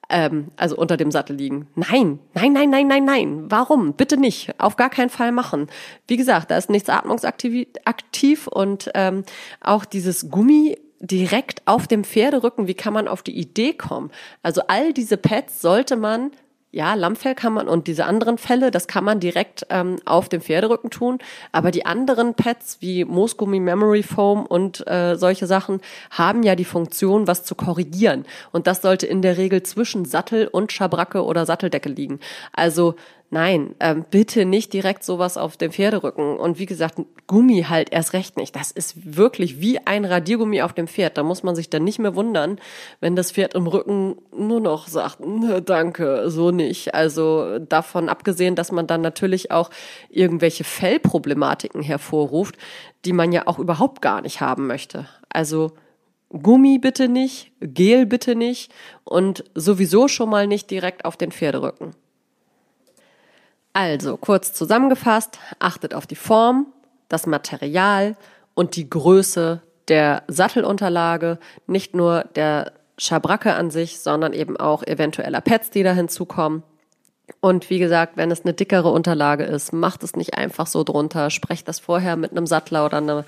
Ähm, 0.08 0.48
also 0.56 0.76
unter 0.76 0.96
dem 0.96 1.10
Sattel 1.10 1.36
liegen. 1.36 1.68
Nein, 1.74 2.18
nein, 2.34 2.52
nein, 2.52 2.70
nein, 2.70 2.86
nein, 2.86 3.04
nein. 3.04 3.44
Warum? 3.50 3.94
Bitte 3.94 4.16
nicht. 4.16 4.54
Auf 4.58 4.76
gar 4.76 4.90
keinen 4.90 5.10
Fall 5.10 5.32
machen. 5.32 5.68
Wie 6.06 6.16
gesagt, 6.16 6.50
da 6.50 6.56
ist 6.56 6.70
nichts 6.70 6.88
atmungsaktiv 6.88 8.46
und 8.46 8.90
ähm, 8.94 9.24
auch 9.60 9.84
dieses 9.84 10.30
Gummi 10.30 10.78
direkt 11.00 11.62
auf 11.66 11.86
dem 11.86 12.04
Pferderücken, 12.04 12.66
wie 12.66 12.74
kann 12.74 12.94
man 12.94 13.08
auf 13.08 13.22
die 13.22 13.38
Idee 13.38 13.74
kommen? 13.74 14.10
Also 14.42 14.62
all 14.68 14.92
diese 14.92 15.16
Pads 15.16 15.60
sollte 15.60 15.96
man 15.96 16.30
ja, 16.74 16.94
Lammfell 16.94 17.36
kann 17.36 17.52
man 17.52 17.68
und 17.68 17.86
diese 17.86 18.04
anderen 18.04 18.36
Fälle, 18.36 18.72
das 18.72 18.88
kann 18.88 19.04
man 19.04 19.20
direkt 19.20 19.64
ähm, 19.70 19.96
auf 20.04 20.28
dem 20.28 20.40
Pferderücken 20.40 20.90
tun. 20.90 21.18
Aber 21.52 21.70
die 21.70 21.86
anderen 21.86 22.34
Pads 22.34 22.78
wie 22.80 23.04
Moosgummi, 23.04 23.60
Memory 23.60 24.02
Foam 24.02 24.44
und 24.44 24.84
äh, 24.88 25.14
solche 25.14 25.46
Sachen 25.46 25.80
haben 26.10 26.42
ja 26.42 26.56
die 26.56 26.64
Funktion, 26.64 27.28
was 27.28 27.44
zu 27.44 27.54
korrigieren. 27.54 28.26
Und 28.50 28.66
das 28.66 28.82
sollte 28.82 29.06
in 29.06 29.22
der 29.22 29.36
Regel 29.36 29.62
zwischen 29.62 30.04
Sattel 30.04 30.48
und 30.48 30.72
Schabracke 30.72 31.24
oder 31.24 31.46
Satteldecke 31.46 31.88
liegen. 31.88 32.18
Also 32.52 32.96
Nein, 33.30 33.74
ähm, 33.80 34.04
bitte 34.08 34.44
nicht 34.44 34.72
direkt 34.72 35.02
sowas 35.02 35.36
auf 35.36 35.56
dem 35.56 35.72
Pferderücken. 35.72 36.36
Und 36.36 36.58
wie 36.60 36.66
gesagt, 36.66 37.00
Gummi 37.26 37.64
halt 37.68 37.90
erst 37.90 38.12
recht 38.12 38.36
nicht. 38.36 38.54
Das 38.54 38.70
ist 38.70 39.16
wirklich 39.16 39.60
wie 39.60 39.84
ein 39.84 40.04
Radiergummi 40.04 40.62
auf 40.62 40.72
dem 40.72 40.86
Pferd. 40.86 41.18
Da 41.18 41.24
muss 41.24 41.42
man 41.42 41.56
sich 41.56 41.68
dann 41.68 41.82
nicht 41.82 41.98
mehr 41.98 42.14
wundern, 42.14 42.60
wenn 43.00 43.16
das 43.16 43.32
Pferd 43.32 43.54
im 43.54 43.66
Rücken 43.66 44.16
nur 44.36 44.60
noch 44.60 44.86
sagt, 44.86 45.18
danke, 45.64 46.30
so 46.30 46.52
nicht. 46.52 46.94
Also 46.94 47.58
davon 47.58 48.08
abgesehen, 48.08 48.54
dass 48.54 48.70
man 48.70 48.86
dann 48.86 49.00
natürlich 49.00 49.50
auch 49.50 49.70
irgendwelche 50.10 50.62
Fellproblematiken 50.62 51.82
hervorruft, 51.82 52.56
die 53.04 53.12
man 53.12 53.32
ja 53.32 53.48
auch 53.48 53.58
überhaupt 53.58 54.00
gar 54.00 54.20
nicht 54.20 54.42
haben 54.42 54.68
möchte. 54.68 55.08
Also 55.28 55.72
Gummi 56.30 56.78
bitte 56.78 57.08
nicht, 57.08 57.52
Gel 57.60 58.06
bitte 58.06 58.36
nicht 58.36 58.72
und 59.04 59.44
sowieso 59.54 60.08
schon 60.08 60.30
mal 60.30 60.46
nicht 60.46 60.70
direkt 60.70 61.04
auf 61.04 61.16
den 61.16 61.32
Pferderücken. 61.32 61.96
Also, 63.74 64.16
kurz 64.16 64.52
zusammengefasst, 64.52 65.38
achtet 65.58 65.94
auf 65.94 66.06
die 66.06 66.14
Form, 66.14 66.66
das 67.08 67.26
Material 67.26 68.16
und 68.54 68.76
die 68.76 68.88
Größe 68.88 69.62
der 69.88 70.22
Sattelunterlage, 70.28 71.38
nicht 71.66 71.94
nur 71.94 72.24
der 72.36 72.72
Schabracke 72.98 73.54
an 73.54 73.70
sich, 73.70 73.98
sondern 73.98 74.32
eben 74.32 74.56
auch 74.56 74.84
eventueller 74.84 75.40
Pads, 75.40 75.70
die 75.70 75.82
da 75.82 75.92
hinzukommen. 75.92 76.62
Und 77.40 77.68
wie 77.68 77.80
gesagt, 77.80 78.16
wenn 78.16 78.30
es 78.30 78.44
eine 78.44 78.54
dickere 78.54 78.90
Unterlage 78.90 79.42
ist, 79.42 79.72
macht 79.72 80.04
es 80.04 80.14
nicht 80.14 80.34
einfach 80.34 80.68
so 80.68 80.84
drunter. 80.84 81.30
Sprecht 81.30 81.66
das 81.66 81.80
vorher 81.80 82.14
mit 82.16 82.30
einem 82.30 82.46
Sattler 82.46 82.86
oder 82.86 82.98
einem, 82.98 83.24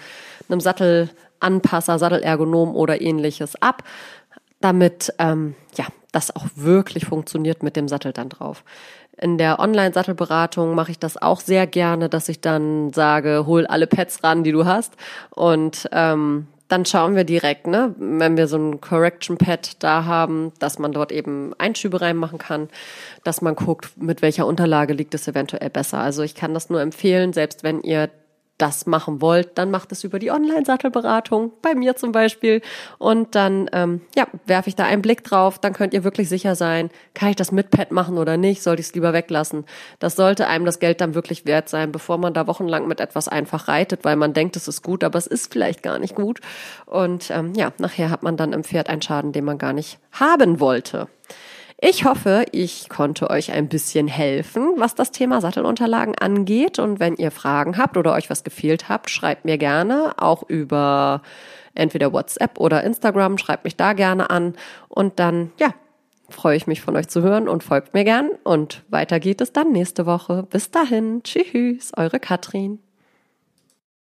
einem 0.49 0.61
Sattelanpasser, 0.61 1.99
Sattelergonom 1.99 2.77
oder 2.77 3.01
ähnliches 3.01 3.61
ab, 3.61 3.83
damit 4.61 5.13
ähm, 5.19 5.57
ja 5.77 5.87
das 6.13 6.35
auch 6.35 6.47
wirklich 6.55 7.07
funktioniert 7.07 7.63
mit 7.63 7.75
dem 7.77 7.89
Sattel 7.89 8.13
dann 8.13 8.29
drauf. 8.29 8.65
In 9.19 9.39
der 9.39 9.59
Online-Sattelberatung 9.59 10.75
mache 10.75 10.91
ich 10.91 10.99
das 10.99 11.17
auch 11.17 11.41
sehr 11.41 11.67
gerne, 11.67 12.09
dass 12.09 12.29
ich 12.29 12.41
dann 12.41 12.93
sage, 12.93 13.45
hol 13.47 13.67
alle 13.67 13.87
Pads 13.87 14.23
ran, 14.23 14.45
die 14.45 14.53
du 14.53 14.67
hast. 14.67 14.95
Und 15.31 15.89
ähm, 15.93 16.49
dann 16.69 16.85
schauen 16.85 17.15
wir 17.15 17.25
direkt, 17.25 17.67
ne, 17.67 17.95
wenn 17.99 18.37
wir 18.37 18.49
so 18.49 18.59
ein 18.59 18.81
Correction 18.81 19.39
Pad 19.39 19.83
da 19.83 20.05
haben, 20.05 20.53
dass 20.59 20.79
man 20.79 20.93
dort 20.93 21.13
eben 21.13 21.55
Einschübe 21.59 22.01
reinmachen 22.01 22.39
kann, 22.39 22.69
dass 23.25 23.41
man 23.41 23.55
guckt, 23.55 23.91
mit 23.97 24.21
welcher 24.21 24.47
Unterlage 24.47 24.93
liegt 24.93 25.15
es 25.15 25.29
eventuell 25.29 25.71
besser. 25.71 25.99
Also 25.99 26.23
ich 26.23 26.35
kann 26.35 26.55
das 26.55 26.69
nur 26.69 26.81
empfehlen, 26.81 27.33
selbst 27.33 27.63
wenn 27.63 27.83
ihr 27.83 28.11
das 28.59 28.87
machen 28.87 29.21
wollt, 29.21 29.59
dann 29.59 29.71
macht 29.71 29.93
es 29.93 30.05
über 30.05 30.19
die 30.19 30.31
Online-Sattelberatung, 30.31 31.53
bei 31.61 31.75
mir 31.75 31.97
zum 31.97 32.13
Beispiel. 32.13 32.63
Und 32.99 33.35
dann 33.35 33.69
ähm, 33.73 34.01
ja, 34.17 34.27
werfe 34.47 34.69
ich 34.69 34.77
da 34.77 34.85
einen 34.85 35.03
Blick 35.03 35.25
drauf, 35.25 35.59
dann 35.59 35.73
könnt 35.73 35.93
ihr 35.93 36.05
wirklich 36.05 36.29
sicher 36.29 36.55
sein, 36.55 36.91
kann 37.15 37.31
ich 37.31 37.37
das 37.37 37.53
mit 37.53 37.71
Pad 37.71 37.93
machen 37.93 38.17
oder 38.19 38.37
nicht, 38.37 38.63
sollte 38.63 38.81
ich 38.81 38.89
es 38.89 38.95
lieber 38.95 39.13
weglassen. 39.13 39.65
Das 39.99 40.17
sollte 40.17 40.47
einem 40.47 40.65
das 40.65 40.79
Geld 40.79 41.01
dann 41.01 41.15
wirklich 41.15 41.45
wert 41.45 41.69
sein, 41.69 41.93
bevor 41.93 42.19
man 42.19 42.33
da 42.33 42.47
wochenlang 42.47 42.89
mit 42.89 43.01
etwas 43.01 43.29
einfach 43.29 43.69
reitet, 43.69 44.05
weil 44.05 44.17
man 44.17 44.33
denkt, 44.33 44.57
es 44.57 44.69
ist 44.69 44.83
gut, 44.83 45.05
aber 45.05 45.19
es 45.19 45.27
ist 45.27 45.53
vielleicht 45.53 45.83
gar 45.83 45.99
nicht 45.99 46.15
gut. 46.15 46.41
Und 46.87 47.31
ähm, 47.31 47.53
ja, 47.55 47.73
nachher 47.79 48.11
hat 48.11 48.23
man 48.23 48.37
dann 48.37 48.53
im 48.53 48.65
Pferd 48.65 48.89
einen 48.89 49.03
Schaden, 49.03 49.33
den 49.33 49.45
man 49.45 49.59
gar 49.59 49.73
nicht 49.73 49.99
haben 50.13 50.61
wollte. 50.61 51.09
Ich 51.79 52.07
hoffe, 52.07 52.47
ich 52.53 52.89
konnte 52.89 53.29
euch 53.29 53.53
ein 53.53 53.69
bisschen 53.69 54.09
helfen, 54.09 54.75
was 54.79 54.95
das 54.95 55.11
Thema 55.11 55.43
Sattelunterlagen 55.43 56.15
angeht. 56.17 56.79
Und 56.79 57.01
wenn 57.01 57.17
ihr 57.17 57.31
Fragen 57.31 57.77
habt 57.77 57.99
oder 57.99 58.15
euch 58.15 58.31
was 58.31 58.45
gefehlt 58.45 58.89
habt, 58.89 59.11
schreibt 59.11 59.45
mir 59.45 59.59
gerne 59.59 60.15
auch 60.17 60.43
über 60.49 61.21
entweder 61.75 62.15
WhatsApp 62.15 62.59
oder 62.59 62.83
Instagram. 62.83 63.37
Schreibt 63.37 63.65
mich 63.65 63.77
da 63.77 63.93
gerne 63.93 64.31
an. 64.31 64.55
Und 64.89 65.19
dann, 65.19 65.53
ja, 65.59 65.75
freue 66.31 66.57
ich 66.57 66.67
mich 66.67 66.81
von 66.81 66.97
euch 66.97 67.09
zu 67.09 67.21
hören 67.21 67.47
und 67.47 67.63
folgt 67.63 67.93
mir 67.93 68.05
gern. 68.05 68.31
Und 68.43 68.83
weiter 68.89 69.21
geht 69.21 69.43
es 69.43 69.53
dann 69.53 69.73
nächste 69.73 70.07
Woche. 70.07 70.45
Bis 70.49 70.71
dahin. 70.71 71.23
Tschüss, 71.25 71.93
eure 71.95 72.21
Katrin. 72.21 72.79